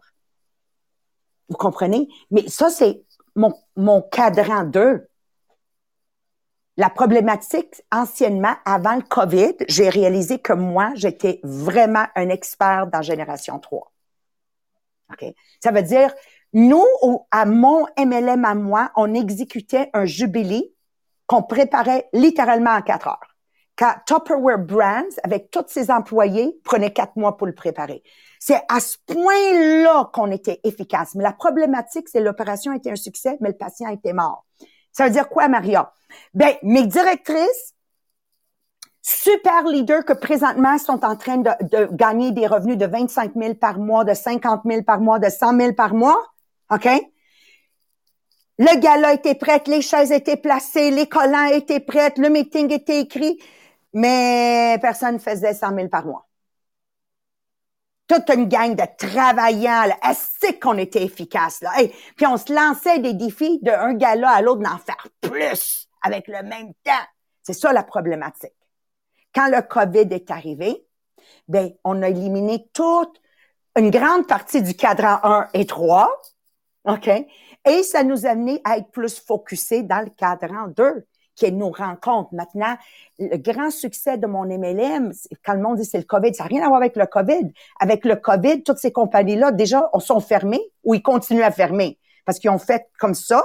Vous 1.49 1.57
comprenez? 1.57 2.07
Mais 2.31 2.47
ça, 2.47 2.69
c'est 2.69 3.03
mon, 3.35 3.53
mon 3.75 4.01
cadran 4.03 4.63
2. 4.63 5.05
La 6.75 6.89
problématique, 6.89 7.83
anciennement, 7.91 8.55
avant 8.65 8.95
le 8.95 9.03
COVID, 9.03 9.53
j'ai 9.67 9.89
réalisé 9.89 10.39
que 10.39 10.53
moi, 10.53 10.91
j'étais 10.95 11.39
vraiment 11.43 12.05
un 12.15 12.29
expert 12.29 12.87
dans 12.87 13.03
Génération 13.03 13.59
3. 13.59 13.91
OK? 15.11 15.33
Ça 15.61 15.71
veut 15.71 15.83
dire, 15.83 16.11
nous, 16.53 16.85
à 17.29 17.45
mon 17.45 17.85
MLM 17.97 18.43
à 18.43 18.55
moi, 18.55 18.91
on 18.95 19.13
exécutait 19.13 19.91
un 19.93 20.05
jubilé 20.05 20.73
qu'on 21.27 21.43
préparait 21.43 22.09
littéralement 22.11 22.71
en 22.71 22.81
quatre 22.81 23.07
heures. 23.07 23.35
Quand 23.75 23.93
Tupperware 24.05 24.59
Brands, 24.59 25.15
avec 25.23 25.49
tous 25.49 25.65
ses 25.67 25.89
employés, 25.89 26.59
prenait 26.63 26.93
quatre 26.93 27.15
mois 27.15 27.37
pour 27.37 27.47
le 27.47 27.55
préparer. 27.55 28.03
C'est 28.39 28.61
à 28.69 28.79
ce 28.79 28.97
point-là 29.07 30.11
qu'on 30.13 30.29
était 30.29 30.59
efficace. 30.63 31.15
Mais 31.15 31.23
la 31.23 31.33
problématique, 31.33 32.09
c'est 32.09 32.19
l'opération 32.19 32.73
était 32.73 32.91
un 32.91 32.95
succès, 32.95 33.37
mais 33.41 33.49
le 33.49 33.57
patient 33.57 33.89
était 33.89 34.13
mort. 34.13 34.45
Ça 34.93 35.05
veut 35.05 35.09
dire 35.09 35.27
quoi, 35.27 35.47
Maria? 35.47 35.91
Ben, 36.33 36.55
mes 36.61 36.85
directrices, 36.85 37.73
super 39.01 39.63
leaders 39.63 40.05
que 40.05 40.13
présentement 40.13 40.77
sont 40.77 41.03
en 41.03 41.15
train 41.15 41.37
de, 41.37 41.93
gagner 41.93 42.31
des 42.31 42.47
revenus 42.47 42.77
de 42.77 42.85
25 42.85 43.33
000 43.35 43.55
par 43.55 43.79
mois, 43.79 44.05
de 44.05 44.13
50 44.13 44.61
000 44.65 44.83
par 44.83 45.01
mois, 45.01 45.19
de 45.19 45.29
100 45.29 45.57
000 45.59 45.73
par 45.73 45.93
mois. 45.93 46.17
OK? 46.71 46.87
Le 48.59 48.79
gala 48.79 49.13
était 49.13 49.35
prêt, 49.35 49.61
les 49.65 49.81
chaises 49.81 50.11
étaient 50.11 50.37
placées, 50.37 50.91
les 50.91 51.07
collants 51.07 51.47
étaient 51.47 51.79
prêts, 51.79 52.13
le 52.17 52.29
meeting 52.29 52.71
était 52.71 52.99
écrit, 52.99 53.39
mais 53.93 54.77
personne 54.79 55.19
faisait 55.19 55.55
100 55.55 55.75
000 55.75 55.87
par 55.89 56.05
mois. 56.05 56.27
Toute 58.13 58.29
une 58.29 58.47
gang 58.47 58.75
de 58.75 58.83
travaillants, 58.95 59.87
là, 59.87 59.97
assez 60.03 60.59
qu'on 60.59 60.77
était 60.77 61.03
efficace 61.03 61.61
là. 61.61 61.71
puis 62.15 62.27
on 62.27 62.37
se 62.37 62.53
lançait 62.53 62.99
des 62.99 63.15
défis 63.15 63.59
d'un 63.63 63.95
gala 63.95 64.29
à 64.29 64.41
l'autre 64.43 64.61
d'en 64.61 64.77
faire 64.77 65.07
plus 65.19 65.89
avec 66.03 66.27
le 66.27 66.43
même 66.43 66.73
temps. 66.83 66.91
C'est 67.41 67.53
ça 67.53 67.73
la 67.73 67.81
problématique. 67.81 68.53
Quand 69.33 69.47
le 69.47 69.63
COVID 69.63 70.07
est 70.11 70.29
arrivé, 70.29 70.85
ben, 71.47 71.71
on 71.83 72.03
a 72.03 72.09
éliminé 72.09 72.69
toute 72.71 73.19
une 73.75 73.89
grande 73.89 74.27
partie 74.27 74.61
du 74.61 74.75
cadran 74.75 75.17
1 75.23 75.47
et 75.55 75.65
3. 75.65 76.21
OK? 76.85 77.09
Et 77.65 77.81
ça 77.81 78.03
nous 78.03 78.27
a 78.27 78.29
amené 78.29 78.61
à 78.63 78.77
être 78.77 78.91
plus 78.91 79.19
focusé 79.19 79.81
dans 79.81 80.01
le 80.01 80.11
cadran 80.11 80.67
2 80.67 81.07
qui 81.35 81.45
est 81.45 81.51
nos 81.51 81.71
rencontres. 81.71 82.33
Maintenant, 82.33 82.75
le 83.19 83.37
grand 83.37 83.71
succès 83.71 84.17
de 84.17 84.27
mon 84.27 84.45
MLM, 84.45 85.11
quand 85.43 85.53
le 85.53 85.61
monde 85.61 85.77
dit 85.77 85.85
c'est 85.85 85.97
le 85.97 86.03
COVID, 86.03 86.33
ça 86.33 86.43
n'a 86.43 86.49
rien 86.49 86.63
à 86.63 86.67
voir 86.67 86.77
avec 86.77 86.95
le 86.95 87.05
COVID. 87.05 87.51
Avec 87.79 88.05
le 88.05 88.15
COVID, 88.15 88.63
toutes 88.63 88.77
ces 88.77 88.91
compagnies-là, 88.91 89.51
déjà, 89.51 89.89
sont 89.99 90.19
fermées 90.19 90.61
ou 90.83 90.93
ils 90.93 91.01
continuent 91.01 91.43
à 91.43 91.51
fermer 91.51 91.99
parce 92.25 92.39
qu'ils 92.39 92.49
ont 92.49 92.59
fait 92.59 92.87
comme 92.99 93.15
ça, 93.15 93.43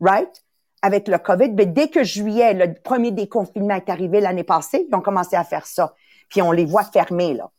right? 0.00 0.42
avec 0.82 1.06
le 1.06 1.16
COVID, 1.16 1.50
mais 1.52 1.66
dès 1.66 1.88
que 1.88 2.02
juillet, 2.02 2.52
le 2.54 2.74
premier 2.74 3.12
déconfinement 3.12 3.76
est 3.76 3.88
arrivé 3.88 4.20
l'année 4.20 4.42
passée, 4.42 4.86
ils 4.88 4.94
ont 4.94 5.00
commencé 5.00 5.36
à 5.36 5.44
faire 5.44 5.64
ça. 5.64 5.94
Puis 6.28 6.42
on 6.42 6.50
les 6.50 6.64
voit 6.64 6.84
fermer, 6.84 7.34
là. 7.34 7.50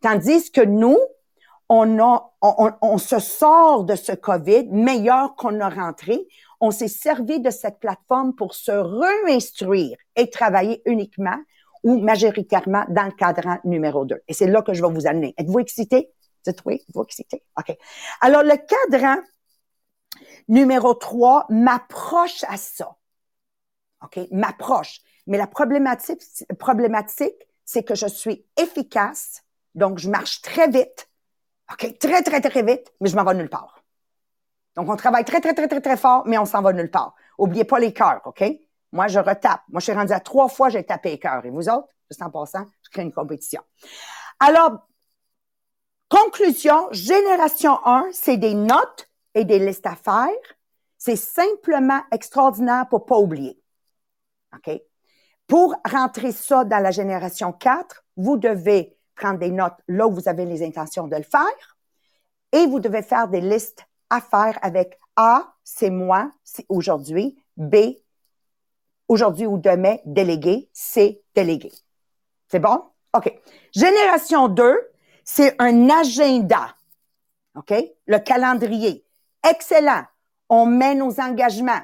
Tandis 0.00 0.50
que 0.50 0.60
nous, 0.60 0.98
on, 1.72 2.98
se 2.98 3.18
sort 3.18 3.84
de 3.84 3.94
ce 3.94 4.12
COVID 4.12 4.68
meilleur 4.70 5.34
qu'on 5.36 5.60
a 5.60 5.68
rentré. 5.68 6.26
On 6.60 6.70
s'est 6.70 6.88
servi 6.88 7.40
de 7.40 7.50
cette 7.50 7.80
plateforme 7.80 8.34
pour 8.34 8.54
se 8.54 8.72
réinstruire 8.72 9.96
et 10.16 10.30
travailler 10.30 10.82
uniquement 10.86 11.38
ou 11.82 11.98
majoritairement 11.98 12.84
dans 12.88 13.04
le 13.04 13.12
cadran 13.12 13.58
numéro 13.64 14.04
2. 14.04 14.22
Et 14.28 14.34
c'est 14.34 14.46
là 14.46 14.62
que 14.62 14.72
je 14.72 14.82
vais 14.82 14.92
vous 14.92 15.06
amener. 15.06 15.34
Êtes-vous 15.36 15.58
excité? 15.58 16.12
Dites 16.46 16.60
oui, 16.64 16.74
êtes-vous 16.74 17.02
excité? 17.02 17.42
OK. 17.58 17.76
Alors, 18.20 18.42
le 18.42 18.56
cadran 18.56 19.16
Numéro 20.48 20.94
3, 20.94 21.46
m'approche 21.50 22.44
à 22.48 22.56
ça. 22.56 22.96
OK? 24.02 24.20
M'approche. 24.30 25.00
Mais 25.26 25.38
la 25.38 25.46
problématique, 25.46 26.22
c'est 27.64 27.84
que 27.84 27.94
je 27.94 28.06
suis 28.06 28.44
efficace, 28.56 29.42
donc 29.74 29.98
je 29.98 30.10
marche 30.10 30.42
très 30.42 30.68
vite. 30.68 31.08
OK? 31.72 31.98
Très, 31.98 32.22
très, 32.22 32.40
très 32.40 32.62
vite, 32.62 32.92
mais 33.00 33.08
je 33.08 33.16
m'en 33.16 33.24
vais 33.24 33.34
nulle 33.34 33.48
part. 33.48 33.82
Donc, 34.76 34.88
on 34.88 34.96
travaille 34.96 35.24
très, 35.24 35.40
très, 35.40 35.54
très, 35.54 35.68
très, 35.68 35.80
très 35.80 35.96
fort, 35.96 36.22
mais 36.26 36.38
on 36.38 36.46
s'en 36.46 36.62
va 36.62 36.72
nulle 36.72 36.90
part. 36.90 37.14
Oubliez 37.38 37.64
pas 37.64 37.78
les 37.78 37.92
cœurs, 37.92 38.20
OK? 38.24 38.44
Moi, 38.92 39.08
je 39.08 39.18
retape. 39.18 39.62
Moi, 39.68 39.80
je 39.80 39.84
suis 39.84 39.92
rendu 39.92 40.12
à 40.12 40.20
trois 40.20 40.48
fois, 40.48 40.68
j'ai 40.68 40.84
tapé 40.84 41.10
les 41.10 41.18
cœurs. 41.18 41.44
Et 41.44 41.50
vous 41.50 41.68
autres, 41.68 41.88
juste 42.10 42.22
en 42.22 42.30
passant, 42.30 42.66
je 42.82 42.90
crée 42.90 43.02
une 43.02 43.12
compétition. 43.12 43.62
Alors, 44.40 44.86
conclusion, 46.08 46.88
génération 46.90 47.78
1, 47.86 48.08
c'est 48.12 48.36
des 48.36 48.54
notes 48.54 49.08
et 49.34 49.44
des 49.44 49.58
listes 49.58 49.86
à 49.86 49.96
faire, 49.96 50.28
c'est 50.98 51.16
simplement 51.16 52.00
extraordinaire 52.12 52.86
pour 52.88 53.06
pas 53.06 53.16
oublier. 53.18 53.58
OK? 54.54 54.80
Pour 55.46 55.74
rentrer 55.90 56.32
ça 56.32 56.64
dans 56.64 56.78
la 56.78 56.90
génération 56.90 57.52
4, 57.52 58.04
vous 58.16 58.36
devez 58.36 58.96
prendre 59.14 59.38
des 59.38 59.50
notes 59.50 59.76
là 59.88 60.06
où 60.06 60.12
vous 60.12 60.28
avez 60.28 60.44
les 60.44 60.64
intentions 60.64 61.06
de 61.06 61.16
le 61.16 61.22
faire 61.22 61.76
et 62.52 62.66
vous 62.66 62.80
devez 62.80 63.02
faire 63.02 63.28
des 63.28 63.40
listes 63.40 63.84
à 64.10 64.20
faire 64.20 64.58
avec 64.62 64.98
A, 65.16 65.54
c'est 65.64 65.90
moi, 65.90 66.30
c'est 66.44 66.66
aujourd'hui, 66.68 67.42
B, 67.56 67.76
aujourd'hui 69.08 69.46
ou 69.46 69.58
demain, 69.58 69.96
délégué, 70.04 70.68
C, 70.72 71.22
délégué. 71.34 71.72
C'est 72.48 72.58
bon? 72.58 72.82
OK. 73.14 73.32
Génération 73.74 74.48
2, 74.48 74.90
c'est 75.24 75.54
un 75.58 75.88
agenda. 75.88 76.74
OK? 77.54 77.74
Le 78.06 78.18
calendrier 78.18 79.04
excellent. 79.48 80.04
On 80.48 80.66
met 80.66 80.94
nos 80.94 81.20
engagements 81.20 81.80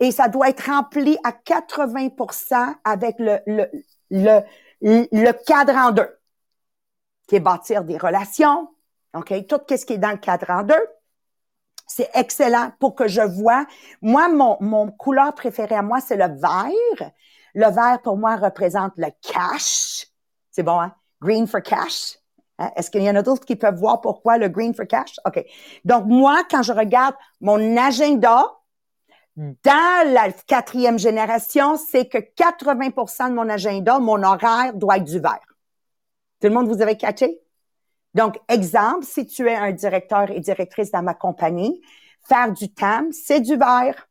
et 0.00 0.10
ça 0.10 0.28
doit 0.28 0.48
être 0.48 0.70
rempli 0.70 1.18
à 1.24 1.32
80% 1.32 2.74
avec 2.84 3.16
le, 3.18 3.38
le, 3.46 3.66
le, 4.10 4.40
le 4.80 5.32
cadre 5.32 5.74
en 5.76 5.90
deux, 5.90 6.15
qui 7.26 7.40
bâtir 7.40 7.84
des 7.84 7.98
relations, 7.98 8.68
OK? 9.14 9.46
Tout 9.46 9.60
ce 9.68 9.84
qui 9.84 9.94
est 9.94 9.98
dans 9.98 10.10
le 10.10 10.18
cadre 10.18 10.50
en 10.50 10.62
deux. 10.62 10.86
C'est 11.86 12.10
excellent 12.14 12.72
pour 12.80 12.94
que 12.94 13.06
je 13.06 13.20
vois. 13.20 13.64
Moi, 14.02 14.28
mon, 14.28 14.56
mon 14.60 14.90
couleur 14.90 15.34
préférée 15.34 15.76
à 15.76 15.82
moi, 15.82 16.00
c'est 16.00 16.16
le 16.16 16.26
vert. 16.26 17.10
Le 17.54 17.70
vert, 17.70 18.00
pour 18.02 18.16
moi, 18.16 18.36
représente 18.36 18.92
le 18.96 19.08
cash. 19.22 20.06
C'est 20.50 20.62
bon, 20.62 20.80
hein? 20.80 20.94
Green 21.20 21.46
for 21.46 21.62
cash. 21.62 22.18
Hein? 22.58 22.70
Est-ce 22.76 22.90
qu'il 22.90 23.02
y 23.02 23.10
en 23.10 23.16
a 23.16 23.22
d'autres 23.22 23.44
qui 23.44 23.56
peuvent 23.56 23.76
voir 23.76 24.00
pourquoi 24.00 24.36
le 24.36 24.48
green 24.48 24.74
for 24.74 24.86
cash? 24.86 25.14
OK. 25.24 25.44
Donc, 25.84 26.06
moi, 26.06 26.42
quand 26.50 26.62
je 26.62 26.72
regarde 26.72 27.14
mon 27.40 27.76
agenda, 27.76 28.44
dans 29.36 30.12
la 30.12 30.32
quatrième 30.32 30.98
génération, 30.98 31.76
c'est 31.76 32.08
que 32.08 32.18
80% 32.18 33.30
de 33.30 33.34
mon 33.34 33.48
agenda, 33.48 33.98
mon 33.98 34.22
horaire 34.22 34.72
doit 34.74 34.96
être 34.96 35.04
du 35.04 35.20
vert. 35.20 35.55
Tout 36.40 36.48
le 36.48 36.54
monde, 36.54 36.68
vous 36.68 36.82
avez 36.82 36.96
catché? 36.96 37.40
Donc, 38.14 38.38
exemple, 38.48 39.04
si 39.04 39.26
tu 39.26 39.48
es 39.48 39.54
un 39.54 39.72
directeur 39.72 40.30
et 40.30 40.40
directrice 40.40 40.90
dans 40.90 41.02
ma 41.02 41.14
compagnie, 41.14 41.82
faire 42.22 42.52
du 42.52 42.72
TAM, 42.72 43.12
c'est 43.12 43.40
du 43.40 43.56
vert. 43.56 44.08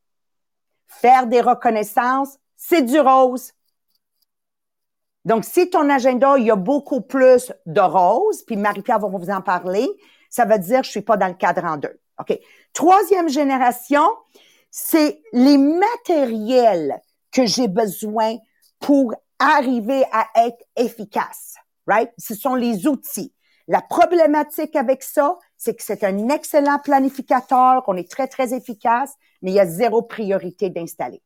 Faire 0.88 1.28
des 1.28 1.42
reconnaissances, 1.42 2.38
c'est 2.56 2.84
du 2.84 3.00
rose. 3.00 3.52
Donc, 5.26 5.44
si 5.44 5.70
ton 5.70 5.90
agenda, 5.90 6.38
il 6.38 6.46
y 6.46 6.52
a 6.52 6.56
beaucoup 6.56 7.02
plus 7.02 7.52
de 7.66 7.82
rose, 7.82 8.44
puis 8.44 8.56
Marie-Pierre 8.56 9.00
va 9.00 9.08
vous 9.08 9.30
en 9.30 9.42
parler, 9.42 9.90
ça 10.30 10.46
veut 10.46 10.60
dire 10.60 10.82
que 10.82 10.86
je 10.86 10.92
suis 10.92 11.02
pas 11.02 11.18
dans 11.18 11.28
le 11.28 11.34
cadre 11.34 11.66
en 11.66 11.78
deux. 11.78 12.00
OK? 12.20 12.40
Troisième 12.74 13.28
génération, 13.28 14.06
c'est 14.70 15.22
les 15.34 15.58
matériels 15.58 17.02
que 17.32 17.46
j'ai 17.46 17.68
besoin 17.68 18.38
pour 18.80 19.16
arriver 19.40 20.04
à 20.12 20.28
être 20.46 20.64
efficace, 20.76 21.56
right? 21.88 22.12
Ce 22.18 22.36
sont 22.36 22.56
les 22.56 22.88
outils. 22.88 23.34
La 23.68 23.82
problématique 23.82 24.76
avec 24.76 25.02
ça, 25.02 25.38
c'est 25.58 25.76
que 25.76 25.84
c'est 25.84 26.04
un 26.04 26.30
excellent 26.30 26.80
planificateur, 26.80 27.84
qu'on 27.84 27.96
est 27.96 28.10
très, 28.10 28.28
très 28.28 28.54
efficace, 28.54 29.16
mais 29.42 29.52
il 29.52 29.56
y 29.56 29.60
a 29.60 29.66
zéro 29.66 30.04
priorité 30.04 30.70
d'installer. 30.70 31.22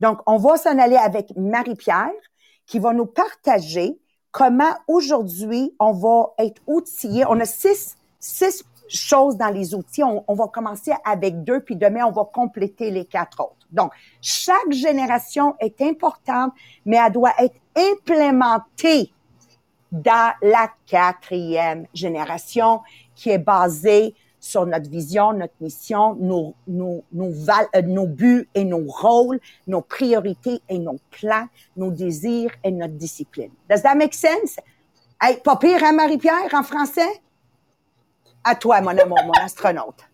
Donc, 0.00 0.20
on 0.26 0.36
va 0.36 0.56
s'en 0.56 0.78
aller 0.78 0.96
avec 0.96 1.32
Marie-Pierre, 1.36 2.10
qui 2.66 2.80
va 2.80 2.92
nous 2.92 3.06
partager 3.06 4.00
comment 4.32 4.74
aujourd'hui 4.88 5.74
on 5.78 5.92
va 5.92 6.32
être 6.38 6.60
outillé. 6.66 7.24
On 7.28 7.38
a 7.38 7.44
six, 7.44 7.96
six 8.18 8.64
choses 8.88 9.36
dans 9.36 9.50
les 9.50 9.74
outils. 9.74 10.02
On, 10.02 10.34
va 10.34 10.48
commencer 10.48 10.92
avec 11.04 11.44
deux, 11.44 11.60
puis 11.60 11.76
demain, 11.76 12.04
on 12.04 12.10
va 12.10 12.24
compléter 12.24 12.90
les 12.90 13.04
quatre 13.04 13.40
autres. 13.40 13.66
Donc, 13.70 13.92
chaque 14.20 14.72
génération 14.72 15.54
est 15.60 15.80
importante, 15.80 16.52
mais 16.84 16.96
elle 16.96 17.12
doit 17.12 17.34
être 17.38 17.56
implémentée 17.76 19.12
dans 19.92 20.34
la 20.42 20.70
quatrième 20.86 21.86
génération 21.94 22.80
qui 23.14 23.30
est 23.30 23.38
basée 23.38 24.14
sur 24.40 24.66
notre 24.66 24.90
vision, 24.90 25.32
notre 25.32 25.54
mission, 25.60 26.16
nos, 26.16 26.54
nos, 26.66 27.04
nos, 27.12 27.30
euh, 27.30 27.82
nos 27.82 28.06
buts 28.08 28.48
et 28.54 28.64
nos 28.64 28.84
rôles, 28.90 29.38
nos 29.68 29.82
priorités 29.82 30.60
et 30.68 30.78
nos 30.78 30.98
plans, 31.12 31.46
nos 31.76 31.92
désirs 31.92 32.50
et 32.64 32.72
notre 32.72 32.94
discipline. 32.94 33.52
Does 33.70 33.82
that 33.82 33.94
make 33.94 34.14
sense? 34.14 34.56
Hey, 35.20 35.36
pas 35.44 35.56
pire, 35.56 35.84
hein, 35.84 35.92
Marie-Pierre, 35.92 36.52
en 36.52 36.64
français? 36.64 37.22
À 38.42 38.56
toi, 38.56 38.80
mon 38.80 38.98
amour, 38.98 39.20
mon 39.24 39.44
astronaute. 39.44 40.04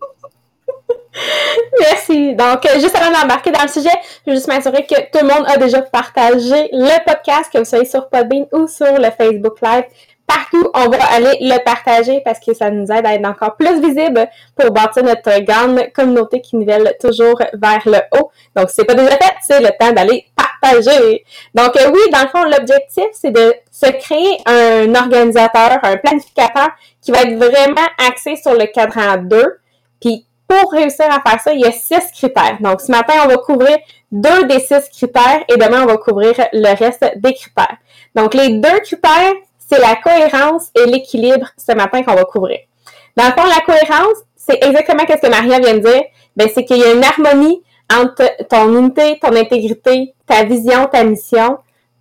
Merci. 1.81 2.35
Donc, 2.35 2.67
euh, 2.67 2.81
juste 2.81 2.97
avant 2.97 3.19
d'embarquer 3.19 3.51
dans 3.51 3.63
le 3.63 3.69
sujet, 3.69 3.91
je 4.27 4.31
veux 4.31 4.37
juste 4.37 4.49
m'assurer 4.49 4.87
que 4.87 4.95
tout 4.95 5.25
le 5.25 5.29
monde 5.29 5.45
a 5.47 5.57
déjà 5.57 5.83
partagé 5.83 6.69
le 6.73 7.05
podcast, 7.05 7.51
que 7.53 7.59
vous 7.59 7.65
soyez 7.65 7.85
sur 7.85 8.09
Podbean 8.09 8.47
ou 8.53 8.67
sur 8.67 8.99
le 8.99 9.11
Facebook 9.11 9.61
Live. 9.63 9.85
Partout, 10.27 10.71
on 10.75 10.91
va 10.91 10.99
aller 11.11 11.39
le 11.41 11.65
partager 11.65 12.21
parce 12.23 12.39
que 12.39 12.53
ça 12.53 12.71
nous 12.71 12.93
aide 12.93 13.07
à 13.07 13.15
être 13.15 13.27
encore 13.27 13.57
plus 13.57 13.81
visible 13.81 14.29
pour 14.55 14.71
bâtir 14.73 15.03
notre 15.03 15.41
grande 15.41 15.91
communauté 15.95 16.43
qui 16.43 16.57
nivelle 16.57 16.95
toujours 17.01 17.41
vers 17.55 17.81
le 17.87 17.99
haut. 18.13 18.31
Donc, 18.55 18.69
c'est 18.69 18.85
pas 18.85 18.93
déjà 18.93 19.13
fait, 19.13 19.35
c'est 19.41 19.61
le 19.61 19.71
temps 19.81 19.93
d'aller 19.93 20.27
partager. 20.37 21.25
Donc, 21.55 21.75
euh, 21.77 21.91
oui, 21.91 22.01
dans 22.13 22.21
le 22.21 22.29
fond, 22.29 22.45
l'objectif, 22.45 23.07
c'est 23.13 23.31
de 23.31 23.55
se 23.71 23.91
créer 23.91 24.37
un 24.45 24.95
organisateur, 24.95 25.79
un 25.83 25.97
planificateur 25.97 26.69
qui 27.01 27.11
va 27.11 27.23
être 27.23 27.37
vraiment 27.37 27.89
axé 28.07 28.37
sur 28.37 28.53
le 28.53 28.67
cadran 28.67 29.17
2. 29.17 29.61
Puis, 29.99 30.27
pour 30.49 30.73
réussir 30.73 31.07
à 31.07 31.21
faire 31.21 31.41
ça, 31.41 31.53
il 31.53 31.61
y 31.61 31.67
a 31.67 31.73
six 31.73 32.11
critères. 32.13 32.57
Donc, 32.61 32.81
ce 32.81 32.91
matin, 32.91 33.15
on 33.25 33.29
va 33.29 33.37
couvrir 33.37 33.77
deux 34.11 34.45
des 34.45 34.59
six 34.59 34.89
critères 34.91 35.45
et 35.49 35.57
demain, 35.57 35.83
on 35.83 35.87
va 35.87 35.99
couvrir 35.99 36.35
le 36.53 36.77
reste 36.77 37.05
des 37.17 37.35
critères. 37.35 37.77
Donc, 38.15 38.35
les 38.35 38.49
deux 38.49 38.81
critères, 38.81 39.35
c'est 39.59 39.79
la 39.79 39.97
cohérence 39.97 40.71
et 40.75 40.87
l'équilibre 40.87 41.49
ce 41.57 41.75
matin 41.77 42.03
qu'on 42.03 42.15
va 42.15 42.25
couvrir. 42.25 42.61
Dans 43.17 43.27
le 43.27 43.33
fond, 43.33 43.47
la 43.47 43.61
cohérence, 43.61 44.17
c'est 44.37 44.65
exactement 44.65 45.05
ce 45.07 45.27
que 45.27 45.31
Maria 45.31 45.61
vient 45.61 45.75
de 45.75 45.81
dire. 45.81 46.03
Ben, 46.35 46.49
c'est 46.53 46.65
qu'il 46.65 46.79
y 46.79 46.85
a 46.85 46.93
une 46.93 47.05
harmonie 47.05 47.63
entre 47.93 48.25
ton 48.49 48.75
unité, 48.79 49.19
ton 49.21 49.35
intégrité, 49.37 50.15
ta 50.27 50.45
vision, 50.45 50.87
ta 50.87 51.05
mission, 51.05 51.59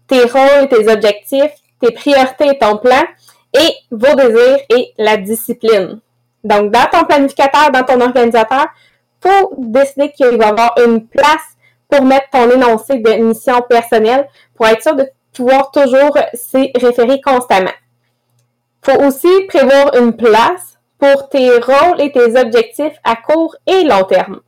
tes 0.07 0.21
rôles 0.21 0.69
tes 0.69 0.87
objectifs, 0.87 1.51
tes 1.81 1.91
priorités 1.91 2.49
et 2.49 2.57
ton 2.57 2.77
plan, 2.77 3.03
et 3.53 3.73
vos 3.91 4.15
désirs 4.15 4.59
et 4.69 4.93
la 4.97 5.17
discipline. 5.17 5.99
Donc, 6.43 6.71
dans 6.71 6.85
ton 6.91 7.05
planificateur, 7.05 7.71
dans 7.71 7.83
ton 7.83 7.99
organisateur, 7.99 8.67
faut 9.21 9.53
décider 9.57 10.11
qu'il 10.11 10.37
va 10.37 10.45
y 10.45 10.49
avoir 10.49 10.75
une 10.85 11.07
place 11.07 11.57
pour 11.89 12.03
mettre 12.03 12.29
ton 12.31 12.49
énoncé 12.49 12.99
de 12.99 13.11
mission 13.23 13.61
personnelle 13.67 14.27
pour 14.55 14.67
être 14.67 14.81
sûr 14.81 14.95
de 14.95 15.07
pouvoir 15.33 15.71
toujours 15.71 16.17
s'y 16.33 16.71
référer 16.75 17.21
constamment. 17.21 17.71
Faut 18.81 18.99
aussi 19.03 19.29
prévoir 19.47 19.95
une 19.95 20.15
place 20.15 20.77
pour 20.99 21.29
tes 21.29 21.49
rôles 21.51 22.01
et 22.01 22.11
tes 22.11 22.39
objectifs 22.39 22.97
à 23.03 23.15
court 23.15 23.55
et 23.65 23.83
long 23.83 24.03
terme. 24.03 24.41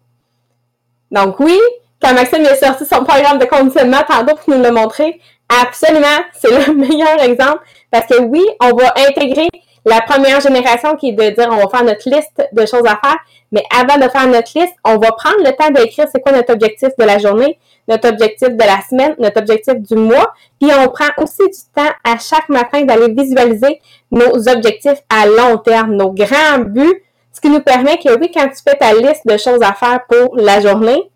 Donc 1.12 1.40
oui, 1.40 1.58
quand 2.02 2.14
Maxime 2.14 2.46
a 2.46 2.56
sorti 2.56 2.86
son 2.86 3.04
programme 3.04 3.40
de 3.40 3.46
conditionnement 3.46 4.04
tantôt 4.08 4.36
pour 4.36 4.56
nous 4.56 4.64
le 4.64 4.72
montrer, 4.72 5.20
absolument, 5.62 6.08
c'est 6.34 6.68
le 6.68 6.74
meilleur 6.76 7.22
exemple 7.22 7.64
parce 7.92 8.06
que 8.06 8.22
oui, 8.22 8.46
on 8.62 8.76
va 8.76 8.94
intégrer 9.08 9.50
la 9.86 10.02
première 10.02 10.40
génération 10.42 10.96
qui 10.96 11.10
est 11.10 11.14
de 11.14 11.30
dire 11.36 11.50
on 11.52 11.58
va 11.58 11.68
faire 11.70 11.84
notre 11.84 12.10
liste 12.10 12.42
de 12.52 12.66
choses 12.66 12.86
à 12.86 13.00
faire, 13.04 13.18
mais 13.52 13.64
avant 13.76 13.98
de 13.98 14.10
faire 14.10 14.28
notre 14.28 14.58
liste, 14.58 14.74
on 14.84 14.98
va 14.98 15.12
prendre 15.12 15.40
le 15.40 15.52
temps 15.56 15.70
d'écrire 15.72 16.08
c'est 16.12 16.22
quoi 16.22 16.32
notre 16.32 16.54
objectif 16.54 16.90
de 16.98 17.06
la 17.06 17.18
journée, 17.18 17.58
notre 17.88 18.10
objectif 18.10 18.50
de 18.50 18.64
la 18.64 18.82
semaine, 18.88 19.16
notre 19.20 19.40
objectif 19.40 19.76
du 19.76 19.96
mois, 19.96 20.34
puis 20.60 20.70
on 20.78 20.88
prend 20.90 21.10
aussi 21.18 21.44
du 21.44 21.60
temps 21.74 21.92
à 22.04 22.18
chaque 22.18 22.50
matin 22.50 22.84
d'aller 22.84 23.14
visualiser 23.14 23.82
nos 24.12 24.48
objectifs 24.50 25.02
à 25.10 25.26
long 25.26 25.58
terme, 25.58 25.96
nos 25.96 26.12
grands 26.12 26.60
buts, 26.60 27.04
ce 27.32 27.42
qui 27.42 27.50
nous 27.50 27.62
permet 27.62 27.98
que 27.98 28.18
oui, 28.20 28.32
quand 28.34 28.48
tu 28.50 28.62
fais 28.68 28.76
ta 28.76 28.94
liste 28.94 29.26
de 29.26 29.38
choses 29.38 29.62
à 29.62 29.74
faire 29.74 30.02
pour 30.08 30.36
la 30.36 30.60
journée, 30.60 31.10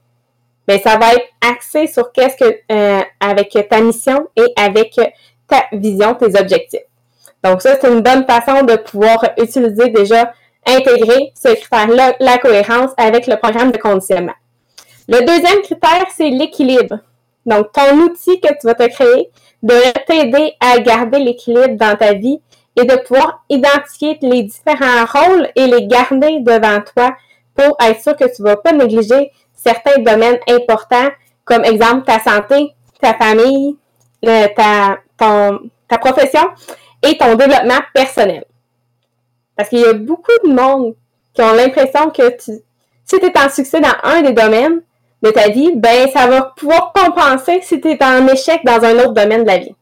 ben 0.68 0.80
ça 0.80 0.98
va 0.98 1.14
être 1.14 1.28
axé 1.42 1.88
sur 1.88 2.12
qu'est-ce 2.14 2.38
que 2.38 2.58
euh, 2.72 3.02
avec 3.20 3.58
ta 3.70 3.82
mission 3.82 4.28
et 4.38 4.54
avec 4.56 4.96
ta 5.48 5.66
vision, 5.74 6.16
tes 6.16 6.40
objectifs. 6.40 6.80
Donc 7.44 7.62
ça, 7.62 7.76
c'est 7.80 7.92
une 7.92 8.02
bonne 8.02 8.26
façon 8.26 8.64
de 8.64 8.76
pouvoir 8.76 9.24
utiliser 9.38 9.90
déjà, 9.90 10.34
intégrer 10.66 11.34
ce 11.36 11.54
critère-là, 11.54 12.14
la 12.20 12.38
cohérence 12.38 12.92
avec 12.98 13.28
le 13.28 13.36
programme 13.36 13.72
de 13.72 13.78
conditionnement. 13.78 14.34
Le 15.10 15.20
deuxième 15.20 15.62
critère, 15.62 16.06
c'est 16.16 16.30
l'équilibre. 16.30 17.00
Donc, 17.46 17.74
ton 17.74 17.98
outil 17.98 18.40
que 18.40 18.48
tu 18.48 18.68
vas 18.68 18.76
te 18.76 18.88
créer 18.88 19.30
de 19.62 19.76
t'aider 20.08 20.54
à 20.62 20.80
garder 20.80 21.20
l'équilibre 21.20 21.76
dans 21.76 21.96
ta 21.98 22.14
vie 22.14 22.40
et 22.78 22.86
de 22.86 22.96
pouvoir 22.96 23.44
identifier 23.50 24.18
les 24.22 24.44
différents 24.44 25.06
rôles 25.06 25.50
et 25.56 25.68
les 25.68 25.88
garder 25.88 26.40
devant 26.40 26.82
toi 26.82 27.16
pour 27.56 27.78
être 27.86 28.02
sûr 28.02 28.16
que 28.16 28.34
tu 28.34 28.42
ne 28.42 28.48
vas 28.48 28.58
pas 28.58 28.72
négliger 28.72 29.32
certains 29.54 30.00
domaines 30.00 30.40
importants, 30.50 31.10
comme 31.46 31.64
exemple 31.66 32.06
ta 32.06 32.20
santé, 32.20 32.74
ta 33.02 33.14
famille, 33.14 33.78
ta, 34.22 34.98
ta 35.18 35.98
profession 36.00 36.42
et 37.04 37.18
ton 37.18 37.36
développement 37.36 37.82
personnel. 37.94 38.46
Parce 39.56 39.70
qu'il 39.70 39.80
y 39.80 39.86
a 39.86 39.94
beaucoup 39.94 40.32
de 40.44 40.52
monde 40.52 40.96
qui 41.34 41.42
ont 41.42 41.54
l'impression 41.54 42.10
que 42.10 42.24
si 42.40 42.62
tu 43.06 43.26
es 43.26 43.38
en 43.38 43.50
succès 43.50 43.80
dans 43.80 43.94
un 44.04 44.22
des 44.22 44.34
domaines 44.34 44.82
de 45.22 45.30
ta 45.30 45.50
vie, 45.50 45.74
ben 45.76 46.10
ça 46.12 46.28
va 46.28 46.54
pouvoir 46.56 46.92
compenser 46.94 47.62
si 47.62 47.80
tu 47.80 47.92
es 47.92 48.04
en 48.04 48.28
échec 48.28 48.62
dans 48.66 48.84
un 48.84 48.96
autre 49.00 49.14
domaine 49.14 49.44
de 49.44 49.48
la 49.48 49.58
vie. 49.60 49.76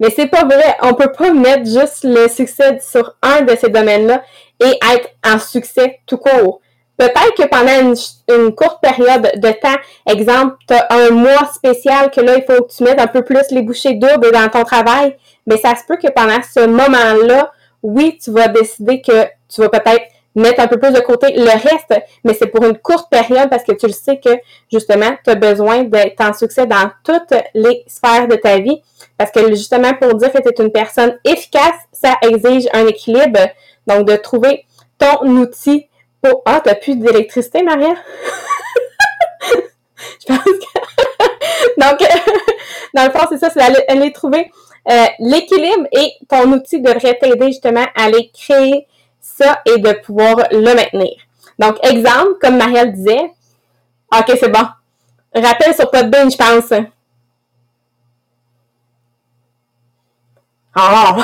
Mais 0.00 0.10
c'est 0.10 0.26
pas 0.26 0.44
vrai. 0.44 0.76
On 0.82 0.94
peut 0.94 1.12
pas 1.12 1.32
mettre 1.32 1.64
juste 1.64 2.04
le 2.04 2.26
succès 2.28 2.80
sur 2.80 3.14
un 3.22 3.42
de 3.42 3.54
ces 3.54 3.68
domaines-là 3.68 4.22
et 4.58 4.78
être 4.94 5.08
en 5.24 5.38
succès 5.38 6.00
tout 6.06 6.16
court. 6.16 6.60
Peut-être 6.96 7.34
que 7.36 7.48
pendant 7.48 7.94
une, 8.28 8.54
courte 8.54 8.80
période 8.80 9.32
de 9.36 9.50
temps, 9.50 9.76
exemple, 10.06 10.56
tu 10.68 10.74
un 10.90 11.10
mois 11.10 11.50
spécial 11.52 12.10
que 12.10 12.20
là, 12.20 12.36
il 12.36 12.44
faut 12.44 12.62
que 12.64 12.72
tu 12.72 12.84
mettes 12.84 13.00
un 13.00 13.06
peu 13.06 13.22
plus 13.22 13.50
les 13.50 13.62
bouchées 13.62 13.94
doubles 13.94 14.30
dans 14.32 14.48
ton 14.48 14.62
travail, 14.62 15.16
mais 15.46 15.56
ça 15.56 15.74
se 15.74 15.84
peut 15.86 15.96
que 15.96 16.10
pendant 16.12 16.40
ce 16.42 16.66
moment-là, 16.66 17.50
oui, 17.82 18.18
tu 18.22 18.30
vas 18.30 18.48
décider 18.48 19.00
que 19.00 19.24
tu 19.48 19.60
vas 19.60 19.68
peut-être 19.68 20.04
mettre 20.34 20.60
un 20.60 20.66
peu 20.66 20.78
plus 20.78 20.92
de 20.92 21.00
côté 21.00 21.34
le 21.34 21.44
reste, 21.44 21.94
mais 22.24 22.34
c'est 22.34 22.46
pour 22.46 22.64
une 22.64 22.78
courte 22.78 23.10
période 23.10 23.50
parce 23.50 23.64
que 23.64 23.72
tu 23.72 23.86
le 23.86 23.92
sais 23.92 24.18
que 24.18 24.30
justement, 24.70 25.10
tu 25.24 25.30
as 25.30 25.34
besoin 25.34 25.84
d'être 25.84 26.20
en 26.20 26.32
succès 26.32 26.66
dans 26.66 26.90
toutes 27.04 27.38
les 27.54 27.84
sphères 27.86 28.28
de 28.28 28.36
ta 28.36 28.58
vie. 28.58 28.80
Parce 29.18 29.30
que 29.30 29.48
justement, 29.50 29.92
pour 29.94 30.14
dire 30.14 30.32
que 30.32 30.38
tu 30.38 30.48
es 30.48 30.64
une 30.64 30.72
personne 30.72 31.18
efficace, 31.24 31.76
ça 31.92 32.16
exige 32.22 32.68
un 32.72 32.86
équilibre. 32.86 33.40
Donc, 33.86 34.06
de 34.06 34.16
trouver 34.16 34.64
ton 34.98 35.26
outil 35.26 35.88
pour... 36.22 36.42
Ah, 36.46 36.60
t'as 36.62 36.74
plus 36.74 36.96
d'électricité, 36.96 37.62
Maria? 37.62 37.94
Je 40.20 40.26
pense 40.26 40.38
que... 40.38 40.72
Donc, 41.80 41.98
dans 42.94 43.04
le 43.04 43.10
fond, 43.10 43.26
c'est 43.28 43.38
ça, 43.38 43.50
c'est 43.50 43.60
d'aller 43.60 44.12
trouver 44.12 44.50
euh, 44.90 45.06
l'équilibre 45.18 45.86
et 45.92 46.12
ton 46.28 46.50
outil 46.52 46.80
devrait 46.80 47.18
t'aider 47.18 47.48
justement 47.48 47.86
à 47.96 48.04
aller 48.04 48.30
créer 48.32 48.86
ça 49.20 49.60
et 49.66 49.78
de 49.78 49.92
pouvoir 50.00 50.36
le 50.50 50.74
maintenir. 50.74 51.12
Donc, 51.58 51.78
exemple, 51.84 52.34
comme 52.40 52.56
Marielle 52.56 52.92
disait, 52.92 53.32
OK, 54.12 54.36
c'est 54.38 54.48
bon. 54.48 54.66
Rappel 55.34 55.74
sur 55.74 55.90
Podbean, 55.90 56.30
je 56.30 56.36
pense. 56.36 56.72
Oh! 60.76 61.22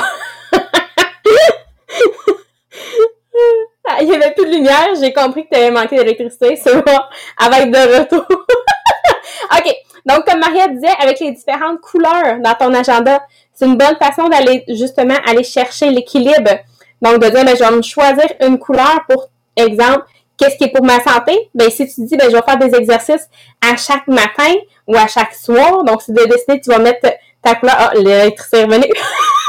Il 4.01 4.07
y 4.07 4.15
avait 4.15 4.31
plus 4.31 4.45
de 4.45 4.51
lumière, 4.51 4.89
j'ai 4.99 5.11
compris 5.13 5.43
que 5.45 5.49
tu 5.55 5.59
avais 5.59 5.71
manqué 5.71 5.97
d'électricité, 5.97 6.55
c'est 6.55 6.75
bon, 6.75 6.99
avec 7.37 7.71
de 7.71 7.99
retour. 7.99 8.25
OK, 9.57 9.75
donc 10.05 10.25
comme 10.25 10.39
Maria 10.39 10.67
disait, 10.67 10.93
avec 10.99 11.19
les 11.19 11.31
différentes 11.31 11.81
couleurs 11.81 12.39
dans 12.43 12.53
ton 12.55 12.73
agenda, 12.73 13.21
c'est 13.53 13.65
une 13.65 13.77
bonne 13.77 13.97
façon 13.97 14.29
d'aller 14.29 14.63
justement 14.69 15.17
aller 15.25 15.43
chercher 15.43 15.89
l'équilibre. 15.89 16.59
Donc 17.01 17.19
de 17.19 17.29
dire, 17.29 17.45
ben, 17.45 17.55
je 17.55 17.63
vais 17.63 17.71
me 17.71 17.81
choisir 17.81 18.25
une 18.41 18.57
couleur 18.57 19.01
pour 19.07 19.29
exemple, 19.55 20.05
qu'est-ce 20.37 20.57
qui 20.57 20.65
est 20.65 20.71
pour 20.71 20.85
ma 20.85 20.99
santé? 21.01 21.49
Ben, 21.53 21.69
si 21.69 21.87
tu 21.87 22.05
dis, 22.05 22.17
ben, 22.17 22.29
je 22.29 22.35
vais 22.35 22.41
faire 22.41 22.57
des 22.57 22.75
exercices 22.75 23.29
à 23.61 23.75
chaque 23.75 24.07
matin 24.07 24.53
ou 24.87 24.95
à 24.95 25.07
chaque 25.07 25.33
soir, 25.33 25.83
donc 25.83 26.01
c'est 26.01 26.13
de 26.13 26.23
décider, 26.23 26.61
tu 26.61 26.69
vas 26.69 26.79
mettre 26.79 27.07
ta 27.41 27.55
couleur, 27.55 27.75
ah, 27.77 27.91
l'électricité 27.95 28.59
est 28.59 28.65
revenue. 28.65 28.91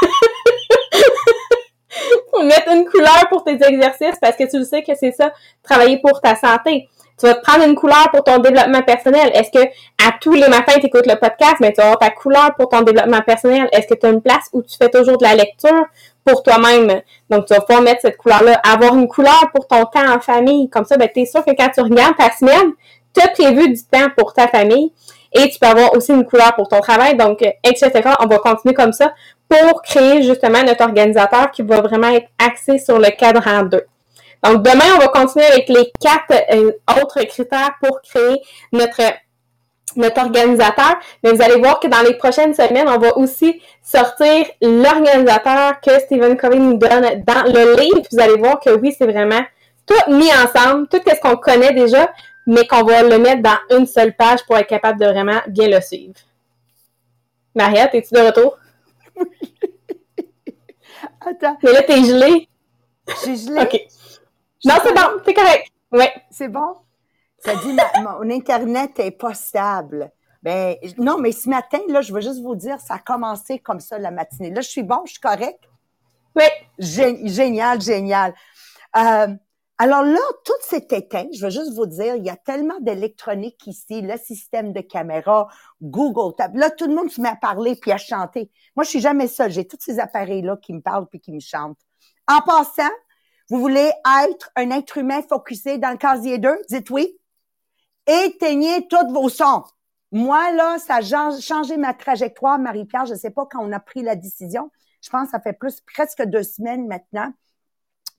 mettre 2.43 2.71
une 2.71 2.85
couleur 2.85 3.27
pour 3.29 3.43
tes 3.43 3.53
exercices 3.53 4.17
parce 4.21 4.35
que 4.35 4.49
tu 4.49 4.59
le 4.59 4.65
sais 4.65 4.83
que 4.83 4.93
c'est 4.95 5.11
ça, 5.11 5.31
travailler 5.63 5.99
pour 5.99 6.21
ta 6.21 6.35
santé. 6.35 6.87
Tu 7.21 7.27
vas 7.27 7.35
te 7.35 7.41
prendre 7.41 7.63
une 7.65 7.75
couleur 7.75 8.09
pour 8.11 8.23
ton 8.23 8.39
développement 8.39 8.81
personnel. 8.81 9.29
Est-ce 9.35 9.51
que 9.51 9.63
à 9.63 10.11
tous 10.19 10.33
les 10.33 10.47
matins, 10.47 10.73
tu 10.79 10.87
écoutes 10.87 11.05
le 11.05 11.19
podcast, 11.19 11.57
mais 11.59 11.71
tu 11.71 11.77
vas 11.77 11.83
avoir 11.83 11.99
ta 11.99 12.09
couleur 12.09 12.55
pour 12.57 12.69
ton 12.69 12.81
développement 12.81 13.21
personnel? 13.21 13.69
Est-ce 13.71 13.85
que 13.85 13.93
tu 13.93 14.07
as 14.07 14.09
une 14.09 14.23
place 14.23 14.49
où 14.53 14.63
tu 14.63 14.75
fais 14.75 14.89
toujours 14.89 15.19
de 15.19 15.23
la 15.23 15.35
lecture 15.35 15.85
pour 16.25 16.41
toi-même? 16.41 17.01
Donc, 17.29 17.45
tu 17.45 17.53
vas 17.53 17.61
pouvoir 17.61 17.83
mettre 17.83 18.01
cette 18.01 18.17
couleur-là. 18.17 18.59
Avoir 18.63 18.95
une 18.95 19.07
couleur 19.07 19.51
pour 19.53 19.67
ton 19.67 19.85
temps 19.85 20.11
en 20.11 20.19
famille. 20.19 20.67
Comme 20.71 20.85
ça, 20.85 20.97
ben, 20.97 21.07
tu 21.13 21.21
es 21.21 21.25
sûr 21.27 21.45
que 21.45 21.51
quand 21.51 21.69
tu 21.69 21.81
regardes 21.81 22.17
ta 22.17 22.31
semaine, 22.31 22.71
tu 23.13 23.21
as 23.21 23.27
prévu 23.27 23.69
du 23.69 23.83
temps 23.83 24.07
pour 24.17 24.33
ta 24.33 24.47
famille. 24.47 24.91
Et 25.33 25.47
tu 25.49 25.59
peux 25.59 25.67
avoir 25.67 25.93
aussi 25.95 26.11
une 26.11 26.25
couleur 26.25 26.55
pour 26.55 26.67
ton 26.67 26.79
travail, 26.79 27.15
donc, 27.15 27.41
etc. 27.63 27.91
On 28.19 28.25
va 28.25 28.39
continuer 28.39 28.73
comme 28.73 28.93
ça 28.93 29.13
pour 29.51 29.81
créer 29.81 30.23
justement 30.23 30.63
notre 30.63 30.83
organisateur 30.85 31.51
qui 31.51 31.61
va 31.61 31.81
vraiment 31.81 32.07
être 32.07 32.29
axé 32.39 32.79
sur 32.79 32.97
le 32.97 33.09
cadran 33.09 33.63
2. 33.63 33.83
Donc, 34.43 34.63
demain, 34.63 34.85
on 34.95 34.99
va 34.99 35.07
continuer 35.09 35.45
avec 35.45 35.67
les 35.67 35.91
quatre 35.99 36.33
euh, 36.53 36.71
autres 37.01 37.21
critères 37.25 37.73
pour 37.81 38.01
créer 38.01 38.41
notre 38.71 39.01
notre 39.97 40.21
organisateur, 40.21 40.95
mais 41.21 41.33
vous 41.33 41.41
allez 41.41 41.57
voir 41.57 41.81
que 41.81 41.87
dans 41.87 41.99
les 41.99 42.13
prochaines 42.13 42.53
semaines, 42.53 42.87
on 42.87 42.97
va 42.97 43.17
aussi 43.17 43.61
sortir 43.83 44.45
l'organisateur 44.61 45.81
que 45.81 45.99
Stephen 45.99 46.37
Covey 46.37 46.59
nous 46.59 46.77
donne 46.77 47.25
dans 47.27 47.43
le 47.43 47.77
livre. 47.77 48.01
Vous 48.09 48.19
allez 48.21 48.37
voir 48.37 48.61
que 48.61 48.69
oui, 48.69 48.95
c'est 48.97 49.05
vraiment 49.05 49.41
tout 49.85 50.11
mis 50.13 50.29
ensemble, 50.31 50.87
tout 50.87 51.01
ce 51.05 51.19
qu'on 51.19 51.35
connaît 51.35 51.73
déjà, 51.73 52.09
mais 52.47 52.65
qu'on 52.65 52.83
va 52.83 53.03
le 53.03 53.17
mettre 53.17 53.41
dans 53.41 53.77
une 53.77 53.85
seule 53.85 54.15
page 54.15 54.45
pour 54.47 54.57
être 54.57 54.69
capable 54.69 54.97
de 54.97 55.07
vraiment 55.07 55.41
bien 55.49 55.67
le 55.67 55.81
suivre. 55.81 56.13
Mariette, 57.53 57.93
es-tu 57.93 58.13
de 58.13 58.21
retour? 58.21 58.57
Attends. 61.25 61.57
Mais 61.63 61.71
là, 61.71 61.83
t'es 61.83 62.03
gelé. 62.03 62.49
J'ai 63.25 63.35
gelé. 63.35 63.61
OK. 63.61 63.79
Non, 64.65 64.75
c'est 64.83 64.93
bon, 64.93 65.21
c'est 65.25 65.33
correct. 65.33 65.67
Oui. 65.91 66.05
C'est 66.29 66.47
bon? 66.47 66.75
Ça 67.39 67.55
dit, 67.55 67.73
ma- 67.73 68.01
mon 68.19 68.29
Internet 68.29 68.99
est 68.99 69.11
pas 69.11 69.33
stable. 69.33 70.11
Ben, 70.43 70.75
non, 70.97 71.17
mais 71.17 71.31
ce 71.31 71.49
matin, 71.49 71.79
là, 71.89 72.01
je 72.01 72.13
veux 72.13 72.21
juste 72.21 72.41
vous 72.41 72.55
dire, 72.55 72.79
ça 72.79 72.95
a 72.95 72.99
commencé 72.99 73.59
comme 73.59 73.79
ça 73.79 73.97
la 73.99 74.11
matinée. 74.11 74.51
Là, 74.51 74.61
je 74.61 74.69
suis 74.69 74.83
bon, 74.83 75.01
je 75.05 75.11
suis 75.11 75.19
correct? 75.21 75.59
Oui. 76.35 76.43
Gé- 76.79 77.27
Génial, 77.27 77.81
génial. 77.81 78.33
Euh, 78.95 79.27
alors 79.83 80.03
là, 80.03 80.19
tout 80.45 80.53
s'est 80.61 80.85
éteint. 80.91 81.25
Je 81.33 81.43
veux 81.43 81.49
juste 81.49 81.73
vous 81.73 81.87
dire, 81.87 82.15
il 82.15 82.23
y 82.23 82.29
a 82.29 82.35
tellement 82.35 82.79
d'électronique 82.81 83.65
ici, 83.65 84.03
le 84.03 84.15
système 84.15 84.73
de 84.73 84.81
caméra, 84.81 85.47
Google 85.81 86.35
Tab. 86.35 86.55
Là, 86.55 86.69
tout 86.69 86.85
le 86.85 86.93
monde 86.93 87.09
se 87.09 87.19
met 87.19 87.29
à 87.29 87.35
parler 87.35 87.75
puis 87.75 87.91
à 87.91 87.97
chanter. 87.97 88.51
Moi, 88.75 88.83
je 88.83 88.89
suis 88.91 88.99
jamais 88.99 89.27
seule. 89.27 89.49
J'ai 89.49 89.65
tous 89.65 89.79
ces 89.79 89.99
appareils-là 89.99 90.57
qui 90.57 90.73
me 90.73 90.81
parlent 90.81 91.07
puis 91.07 91.19
qui 91.19 91.31
me 91.31 91.39
chantent. 91.39 91.79
En 92.27 92.41
passant, 92.41 92.91
vous 93.49 93.59
voulez 93.59 93.91
être 94.23 94.51
un 94.55 94.69
être 94.69 94.99
humain 94.99 95.23
focusé 95.27 95.79
dans 95.79 95.89
le 95.89 95.97
casier 95.97 96.37
2? 96.37 96.59
Dites 96.69 96.91
oui. 96.91 97.17
Éteignez 98.05 98.87
tous 98.87 99.11
vos 99.11 99.29
sons. 99.29 99.63
Moi, 100.11 100.51
là, 100.51 100.77
ça 100.77 100.97
a 100.97 101.01
chang- 101.01 101.41
changé 101.41 101.77
ma 101.77 101.95
trajectoire, 101.95 102.59
Marie-Pierre. 102.59 103.07
Je 103.07 103.13
ne 103.13 103.17
sais 103.17 103.31
pas 103.31 103.47
quand 103.49 103.65
on 103.67 103.71
a 103.71 103.79
pris 103.79 104.03
la 104.03 104.15
décision. 104.15 104.69
Je 105.01 105.09
pense 105.09 105.25
que 105.25 105.31
ça 105.31 105.39
fait 105.39 105.53
plus, 105.53 105.81
presque 105.81 106.21
deux 106.21 106.43
semaines 106.43 106.85
maintenant. 106.85 107.33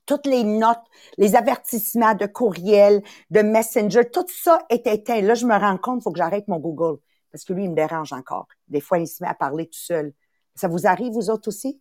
Toutes 0.06 0.26
les 0.26 0.44
notes, 0.44 0.82
les 1.16 1.36
avertissements 1.36 2.14
de 2.14 2.26
courriel, 2.26 3.02
de 3.30 3.40
messenger, 3.40 4.10
tout 4.10 4.26
ça 4.28 4.60
est 4.68 4.86
éteint. 4.86 5.20
Là, 5.20 5.34
je 5.34 5.46
me 5.46 5.54
rends 5.56 5.78
compte, 5.78 6.02
faut 6.02 6.12
que 6.12 6.18
j'arrête 6.18 6.48
mon 6.48 6.58
Google. 6.58 6.98
Parce 7.30 7.44
que 7.44 7.52
lui, 7.52 7.64
il 7.64 7.70
me 7.70 7.76
dérange 7.76 8.12
encore. 8.12 8.46
Des 8.68 8.80
fois, 8.80 8.98
il 8.98 9.06
se 9.06 9.22
met 9.22 9.28
à 9.28 9.34
parler 9.34 9.66
tout 9.66 9.78
seul. 9.78 10.12
Ça 10.54 10.68
vous 10.68 10.86
arrive, 10.86 11.12
vous 11.12 11.30
autres 11.30 11.48
aussi? 11.48 11.80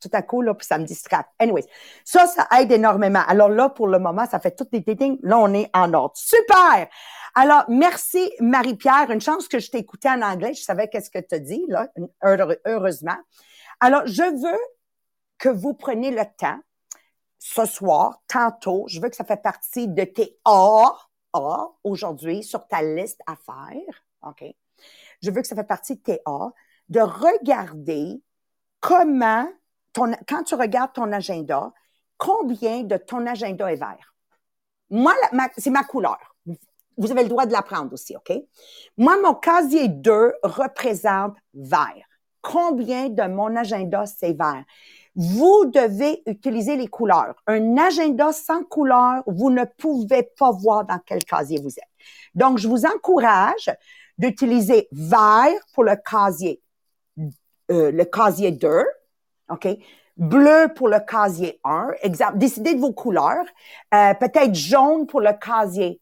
Tout 0.00 0.10
à 0.12 0.22
coup, 0.22 0.42
là, 0.42 0.54
puis 0.54 0.66
ça 0.66 0.78
me 0.78 0.84
distrait. 0.84 1.18
Anyways, 1.38 1.66
ça, 2.04 2.26
ça 2.26 2.48
aide 2.58 2.72
énormément. 2.72 3.22
Alors 3.28 3.48
là, 3.48 3.68
pour 3.68 3.86
le 3.86 4.00
moment, 4.00 4.26
ça 4.26 4.40
fait 4.40 4.50
toutes 4.50 4.72
les 4.72 4.80
dating. 4.80 5.18
Là, 5.22 5.38
on 5.38 5.54
est 5.54 5.70
en 5.72 5.94
ordre. 5.94 6.16
Super! 6.16 6.88
Alors, 7.36 7.64
merci, 7.68 8.32
Marie-Pierre. 8.40 9.10
Une 9.10 9.20
chance 9.20 9.46
que 9.46 9.60
je 9.60 9.70
t'ai 9.70 9.78
écouté 9.78 10.08
en 10.08 10.22
anglais. 10.22 10.54
Je 10.54 10.62
savais 10.62 10.88
qu'est-ce 10.88 11.10
que 11.10 11.20
tu 11.20 11.34
as 11.36 11.38
dit, 11.38 11.64
là, 11.68 11.88
heure- 12.24 12.56
heureusement. 12.66 13.16
Alors, 13.78 14.02
je 14.06 14.22
veux 14.22 14.58
que 15.38 15.50
vous 15.50 15.74
preniez 15.74 16.10
le 16.10 16.24
temps, 16.36 16.58
ce 17.48 17.64
soir, 17.64 18.20
tantôt, 18.26 18.86
je 18.88 19.00
veux 19.00 19.08
que 19.08 19.14
ça 19.14 19.24
fait 19.24 19.40
partie 19.40 19.86
de 19.86 20.02
tes 20.02 20.36
A, 20.44 20.92
A, 21.32 21.68
aujourd'hui, 21.84 22.42
sur 22.42 22.66
ta 22.66 22.82
liste 22.82 23.20
à 23.24 23.36
faire. 23.36 24.04
OK? 24.22 24.44
Je 25.22 25.30
veux 25.30 25.42
que 25.42 25.46
ça 25.46 25.54
fait 25.54 25.62
partie 25.62 25.94
de 25.94 26.00
tes 26.00 26.20
A, 26.26 26.48
de 26.88 27.00
regarder 27.00 28.20
comment, 28.80 29.48
quand 29.94 30.42
tu 30.42 30.56
regardes 30.56 30.92
ton 30.92 31.12
agenda, 31.12 31.72
combien 32.16 32.82
de 32.82 32.96
ton 32.96 33.24
agenda 33.26 33.72
est 33.72 33.76
vert. 33.76 34.14
Moi, 34.90 35.14
c'est 35.56 35.70
ma 35.70 35.84
couleur. 35.84 36.18
Vous 36.96 37.12
avez 37.12 37.22
le 37.22 37.28
droit 37.28 37.46
de 37.46 37.52
la 37.52 37.62
prendre 37.62 37.92
aussi, 37.92 38.16
OK? 38.16 38.32
Moi, 38.96 39.20
mon 39.22 39.34
casier 39.34 39.88
2 39.88 40.34
représente 40.42 41.36
vert. 41.54 42.06
Combien 42.42 43.08
de 43.08 43.22
mon 43.22 43.54
agenda, 43.54 44.04
c'est 44.04 44.32
vert? 44.32 44.64
Vous 45.16 45.64
devez 45.72 46.22
utiliser 46.26 46.76
les 46.76 46.88
couleurs. 46.88 47.34
Un 47.46 47.78
agenda 47.78 48.32
sans 48.32 48.62
couleur, 48.64 49.22
vous 49.26 49.50
ne 49.50 49.64
pouvez 49.64 50.22
pas 50.38 50.50
voir 50.50 50.84
dans 50.84 51.00
quel 51.04 51.24
casier 51.24 51.58
vous 51.58 51.70
êtes. 51.70 51.88
Donc, 52.34 52.58
je 52.58 52.68
vous 52.68 52.84
encourage 52.84 53.70
d'utiliser 54.18 54.88
vert 54.92 55.58
pour 55.72 55.84
le 55.84 55.96
casier, 55.96 56.62
euh, 57.70 57.90
le 57.90 58.04
casier 58.04 58.52
2, 58.52 58.84
OK? 59.50 59.68
Bleu 60.18 60.68
pour 60.74 60.88
le 60.88 61.00
casier 61.00 61.60
1. 61.64 61.92
Exemple, 62.02 62.38
décidez 62.38 62.74
de 62.74 62.80
vos 62.80 62.92
couleurs. 62.92 63.44
Euh, 63.94 64.14
peut-être 64.14 64.54
jaune 64.54 65.06
pour 65.06 65.20
le 65.20 65.32
casier 65.32 66.00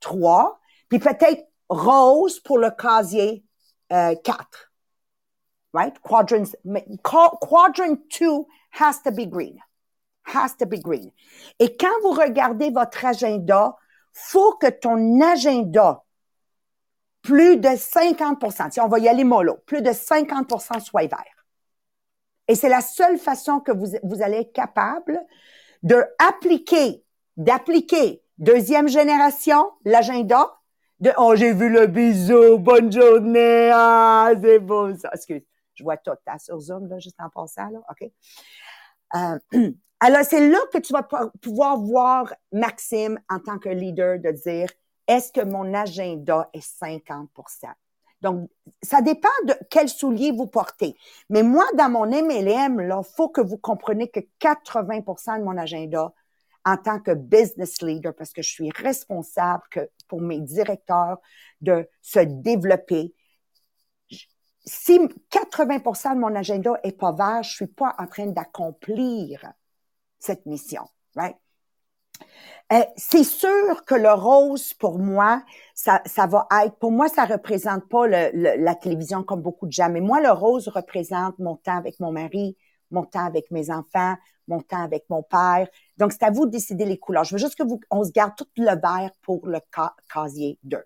3, 0.00 0.58
puis 0.88 0.98
peut-être 0.98 1.46
rose 1.68 2.40
pour 2.40 2.58
le 2.58 2.70
casier 2.70 3.44
euh, 3.92 4.14
4. 4.22 4.67
Right? 5.72 5.98
Quadrant, 6.00 6.44
mais 6.64 6.84
qua- 7.02 7.36
quadrant 7.40 7.98
2 8.08 8.46
has 8.80 9.02
to 9.04 9.10
be 9.10 9.26
green. 9.26 9.58
Has 10.24 10.56
to 10.58 10.66
be 10.66 10.80
green. 10.80 11.10
Et 11.58 11.76
quand 11.76 12.00
vous 12.02 12.10
regardez 12.12 12.70
votre 12.70 13.04
agenda, 13.04 13.76
faut 14.12 14.54
que 14.54 14.68
ton 14.68 15.20
agenda, 15.20 16.04
plus 17.22 17.56
de 17.58 17.68
50% 17.68 18.70
si 18.70 18.80
on 18.80 18.88
va 18.88 18.98
y 18.98 19.08
aller 19.08 19.24
mollo, 19.24 19.58
plus 19.66 19.82
de 19.82 19.90
50% 19.90 20.80
soit 20.80 21.06
vert. 21.06 21.46
Et 22.48 22.54
c'est 22.54 22.68
la 22.70 22.80
seule 22.80 23.18
façon 23.18 23.60
que 23.60 23.72
vous, 23.72 23.88
vous 24.02 24.22
allez 24.22 24.38
être 24.38 24.52
capable 24.52 25.20
de 25.82 26.02
appliquer, 26.18 27.04
d'appliquer 27.36 28.22
deuxième 28.38 28.88
génération, 28.88 29.70
l'agenda, 29.84 30.58
de 31.00 31.12
oh 31.18 31.36
j'ai 31.36 31.52
vu 31.52 31.68
le 31.68 31.86
bisou, 31.86 32.58
bonne 32.58 32.90
journée, 32.90 33.70
ah 33.72 34.30
c'est 34.42 34.58
beau 34.58 34.94
ça. 34.96 35.10
Excuse, 35.12 35.42
je 35.78 35.84
vois 35.84 35.96
tout 35.96 36.10
hein, 36.26 36.38
sur 36.38 36.58
Zoom 36.60 36.88
là, 36.88 36.98
juste 36.98 37.20
en 37.20 37.30
passant 37.30 37.68
là, 37.70 37.80
ok. 37.90 38.10
Euh, 39.14 39.70
alors 40.00 40.24
c'est 40.24 40.48
là 40.48 40.58
que 40.72 40.78
tu 40.78 40.92
vas 40.92 41.02
pou- 41.02 41.30
pouvoir 41.40 41.78
voir 41.78 42.34
Maxime 42.52 43.18
en 43.30 43.38
tant 43.38 43.58
que 43.58 43.68
leader 43.68 44.18
de 44.18 44.30
dire 44.30 44.68
est-ce 45.06 45.32
que 45.32 45.44
mon 45.44 45.72
agenda 45.72 46.50
est 46.52 46.60
50% 46.60 47.68
donc, 48.20 48.50
ça 48.82 49.00
dépend 49.00 49.28
de 49.46 49.54
quels 49.70 49.88
souliers 49.88 50.32
vous 50.32 50.46
portez. 50.48 50.96
Mais 51.30 51.42
moi, 51.42 51.64
dans 51.74 51.88
mon 51.88 52.06
MLM, 52.06 52.80
là, 52.80 53.02
faut 53.02 53.28
que 53.28 53.40
vous 53.40 53.58
compreniez 53.58 54.08
que 54.08 54.20
80% 54.40 55.38
de 55.38 55.44
mon 55.44 55.56
agenda, 55.56 56.12
en 56.64 56.76
tant 56.76 56.98
que 57.00 57.12
business 57.12 57.80
leader, 57.80 58.14
parce 58.14 58.32
que 58.32 58.42
je 58.42 58.50
suis 58.50 58.70
responsable 58.70 59.62
que 59.70 59.88
pour 60.08 60.20
mes 60.20 60.40
directeurs 60.40 61.18
de 61.60 61.88
se 62.02 62.20
développer, 62.20 63.14
si 64.68 64.98
80% 65.30 66.14
de 66.14 66.20
mon 66.20 66.34
agenda 66.34 66.78
est 66.82 66.92
pas 66.92 67.12
vert, 67.12 67.42
je 67.42 67.54
suis 67.54 67.66
pas 67.66 67.94
en 67.98 68.06
train 68.06 68.26
d'accomplir 68.26 69.52
cette 70.18 70.46
mission, 70.46 70.82
right? 71.16 71.36
Euh, 72.72 72.82
c'est 72.96 73.24
sûr 73.24 73.84
que 73.86 73.94
le 73.94 74.12
rose, 74.12 74.74
pour 74.74 74.98
moi, 74.98 75.42
ça, 75.74 76.02
va 76.26 76.46
être, 76.64 76.76
pour 76.76 76.90
moi, 76.90 77.08
ça 77.08 77.24
représente 77.24 77.88
pas 77.88 78.06
le, 78.06 78.30
la 78.62 78.74
télévision 78.74 79.22
comme 79.22 79.40
beaucoup 79.40 79.66
de 79.66 79.72
gens, 79.72 79.88
mais 79.88 80.00
moi, 80.00 80.20
le 80.20 80.30
rose 80.30 80.68
représente 80.68 81.38
mon 81.38 81.56
temps 81.56 81.78
avec 81.78 81.98
mon 81.98 82.12
mari, 82.12 82.56
mon 82.90 83.04
temps 83.04 83.24
avec 83.24 83.50
mes 83.50 83.70
enfants, 83.70 84.16
mon 84.48 84.60
temps 84.60 84.82
avec 84.82 85.04
mon 85.08 85.22
père. 85.22 85.68
Donc, 85.96 86.12
c'est 86.12 86.24
à 86.24 86.30
vous 86.30 86.44
de 86.46 86.50
décider 86.50 86.84
les 86.84 86.98
couleurs. 86.98 87.24
Je 87.24 87.34
veux 87.34 87.40
juste 87.40 87.56
que 87.56 87.62
vous, 87.62 87.80
on 87.90 88.04
se 88.04 88.10
garde 88.10 88.34
tout 88.36 88.48
le 88.56 88.78
vert 88.78 89.10
pour 89.22 89.46
le 89.46 89.60
casier 90.12 90.58
2. 90.64 90.84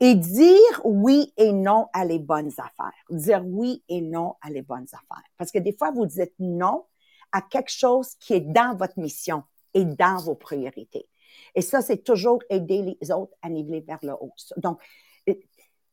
Et 0.00 0.14
dire 0.14 0.80
oui 0.84 1.32
et 1.36 1.52
non 1.52 1.88
à 1.92 2.04
les 2.04 2.18
bonnes 2.18 2.52
affaires. 2.58 2.92
Dire 3.10 3.44
oui 3.46 3.82
et 3.88 4.00
non 4.00 4.34
à 4.40 4.50
les 4.50 4.62
bonnes 4.62 4.86
affaires. 4.92 5.24
Parce 5.36 5.50
que 5.50 5.58
des 5.58 5.76
fois, 5.76 5.90
vous 5.90 6.06
dites 6.06 6.34
non 6.38 6.86
à 7.32 7.42
quelque 7.42 7.70
chose 7.70 8.14
qui 8.16 8.34
est 8.34 8.40
dans 8.40 8.76
votre 8.76 8.98
mission 8.98 9.42
et 9.72 9.84
dans 9.84 10.18
vos 10.18 10.34
priorités. 10.34 11.08
Et 11.54 11.62
ça, 11.62 11.82
c'est 11.82 12.04
toujours 12.04 12.40
aider 12.48 12.96
les 13.00 13.10
autres 13.10 13.36
à 13.42 13.48
niveler 13.48 13.80
vers 13.80 13.98
le 14.02 14.12
haut. 14.12 14.34
Donc, 14.56 14.80
euh, 15.28 15.34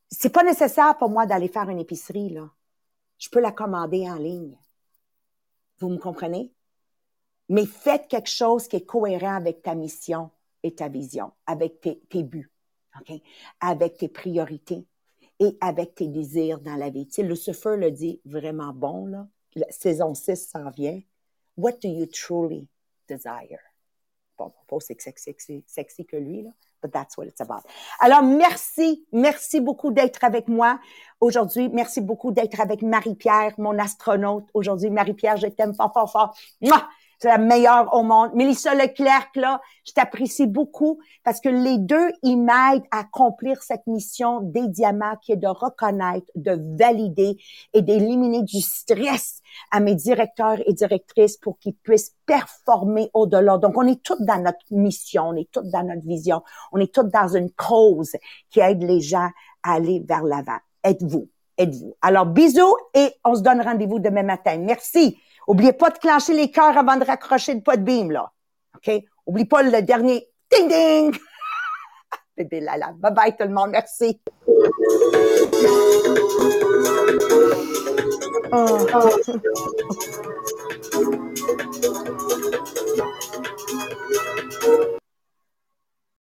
c'est 0.10 0.32
pas 0.32 0.44
nécessaire 0.44 0.98
pour 0.98 1.10
moi 1.10 1.26
d'aller 1.26 1.48
faire 1.48 1.70
une 1.70 1.80
épicerie, 1.80 2.30
là. 2.30 2.50
Je 3.18 3.30
peux 3.30 3.40
la 3.40 3.52
commander 3.52 4.10
en 4.10 4.16
ligne. 4.16 4.58
Vous 5.80 5.90
me 5.90 5.98
comprenez? 5.98 6.52
Mais 7.50 7.66
faites 7.66 8.08
quelque 8.08 8.30
chose 8.30 8.68
qui 8.68 8.78
est 8.78 8.86
cohérent 8.86 9.36
avec 9.36 9.62
ta 9.62 9.76
mission 9.76 10.32
et 10.64 10.74
ta 10.74 10.88
vision, 10.88 11.32
avec 11.46 11.82
tes, 11.82 12.00
tes 12.10 12.24
buts, 12.24 12.52
OK? 13.00 13.22
Avec 13.60 13.98
tes 13.98 14.08
priorités 14.08 14.86
et 15.40 15.58
avec 15.60 15.96
tes 15.96 16.08
désirs 16.08 16.60
dans 16.60 16.76
la 16.76 16.90
vie. 16.90 17.08
Tu 17.08 17.14
sais, 17.14 17.24
Lucifer 17.24 17.76
le 17.78 17.92
dit 17.92 18.22
vraiment 18.26 18.74
bon, 18.74 19.06
là. 19.08 19.28
La 19.56 19.70
saison 19.70 20.14
6 20.14 20.50
s'en 20.50 20.70
vient. 20.70 21.02
What 21.58 21.74
do 21.84 21.90
you 21.90 22.06
truly 22.06 22.68
desire? 23.08 23.60
Bon, 24.38 24.54
pas 24.68 24.76
aussi 24.78 24.96
sexy, 24.98 25.64
sexy 25.68 26.06
que 26.06 26.16
lui, 26.16 26.44
là. 26.44 26.52
But 26.82 26.92
that's 26.92 27.16
what 27.16 27.26
it's 27.26 27.42
about. 27.42 27.62
Alors, 28.00 28.24
merci, 28.24 29.06
merci 29.12 29.62
beaucoup 29.62 29.92
d'être 29.92 30.24
avec 30.24 30.48
moi 30.48 30.80
aujourd'hui. 31.20 31.70
Merci 31.70 32.02
beaucoup 32.02 32.32
d'être 32.32 32.60
avec 32.60 32.82
Marie-Pierre, 32.82 33.54
mon 33.60 33.78
astronaute. 33.78 34.50
Aujourd'hui, 34.56 34.90
Marie-Pierre, 34.90 35.38
je 35.38 35.48
t'aime 35.48 35.76
fort, 35.76 35.94
fort, 35.94 36.12
fort. 36.12 36.36
Mouah! 36.60 36.88
C'est 37.22 37.28
la 37.28 37.38
meilleure 37.38 37.94
au 37.94 38.02
monde. 38.02 38.32
Mélissa 38.34 38.74
Leclerc, 38.74 39.30
là, 39.36 39.62
je 39.86 39.92
t'apprécie 39.92 40.48
beaucoup 40.48 41.00
parce 41.24 41.40
que 41.40 41.50
les 41.50 41.78
deux, 41.78 42.12
ils 42.24 42.36
m'aident 42.36 42.84
à 42.90 43.02
accomplir 43.02 43.62
cette 43.62 43.86
mission 43.86 44.40
des 44.42 44.68
diamants 44.68 45.16
qui 45.22 45.34
est 45.34 45.38
de 45.38 45.48
reconnaître, 45.48 46.26
de 46.34 46.60
valider 46.80 47.38
et 47.74 47.84
d'éliminer 47.84 48.42
du 48.42 48.60
stress 48.60 49.42
à 49.70 49.80
mes 49.80 49.94
directeurs 49.94 50.58
et 50.66 50.74
directrices 50.74 51.38
pour 51.38 51.60
qu'ils 51.60 51.76
puissent 51.76 52.16
performer 52.26 53.12
au-delà. 53.14 53.60
Donc, 53.60 53.78
on 53.78 53.86
est 53.86 54.02
toutes 54.02 54.24
dans 54.24 54.42
notre 54.42 54.66
mission, 54.72 55.30
on 55.30 55.36
est 55.36 55.50
toutes 55.52 55.70
dans 55.70 55.84
notre 55.84 56.08
vision, 56.08 56.42
on 56.72 56.80
est 56.80 56.92
toutes 56.92 57.10
dans 57.10 57.28
une 57.28 57.52
cause 57.52 58.16
qui 58.50 58.62
aide 58.62 58.82
les 58.82 59.00
gens 59.00 59.30
à 59.62 59.74
aller 59.74 60.04
vers 60.04 60.24
l'avant. 60.24 60.58
Êtes-vous, 60.84 61.30
êtes-vous? 61.60 61.96
Alors, 62.02 62.26
bisous 62.26 62.76
et 62.96 63.14
on 63.24 63.36
se 63.36 63.42
donne 63.42 63.62
rendez-vous 63.62 64.00
demain 64.00 64.24
matin. 64.24 64.58
Merci. 64.58 65.20
Oubliez 65.52 65.74
pas 65.74 65.90
de 65.90 65.98
clencher 65.98 66.34
les 66.34 66.50
cœurs 66.50 66.78
avant 66.78 66.96
de 66.96 67.04
raccrocher 67.04 67.54
le 67.54 67.60
pot 67.60 67.76
de 67.76 67.82
beam, 67.82 68.10
là. 68.10 68.32
OK? 68.74 68.90
Oublie 69.26 69.44
pas 69.44 69.62
le 69.62 69.82
dernier 69.82 70.26
ding 70.50 70.70
ding! 70.70 71.14
Bébé 72.38 72.62
Lala. 72.62 72.94
Bye 72.96 73.14
bye 73.14 73.36
tout 73.36 73.44
le 73.44 73.54
monde. 73.54 73.72
Merci. 73.72 74.22
Oh. 78.54 80.08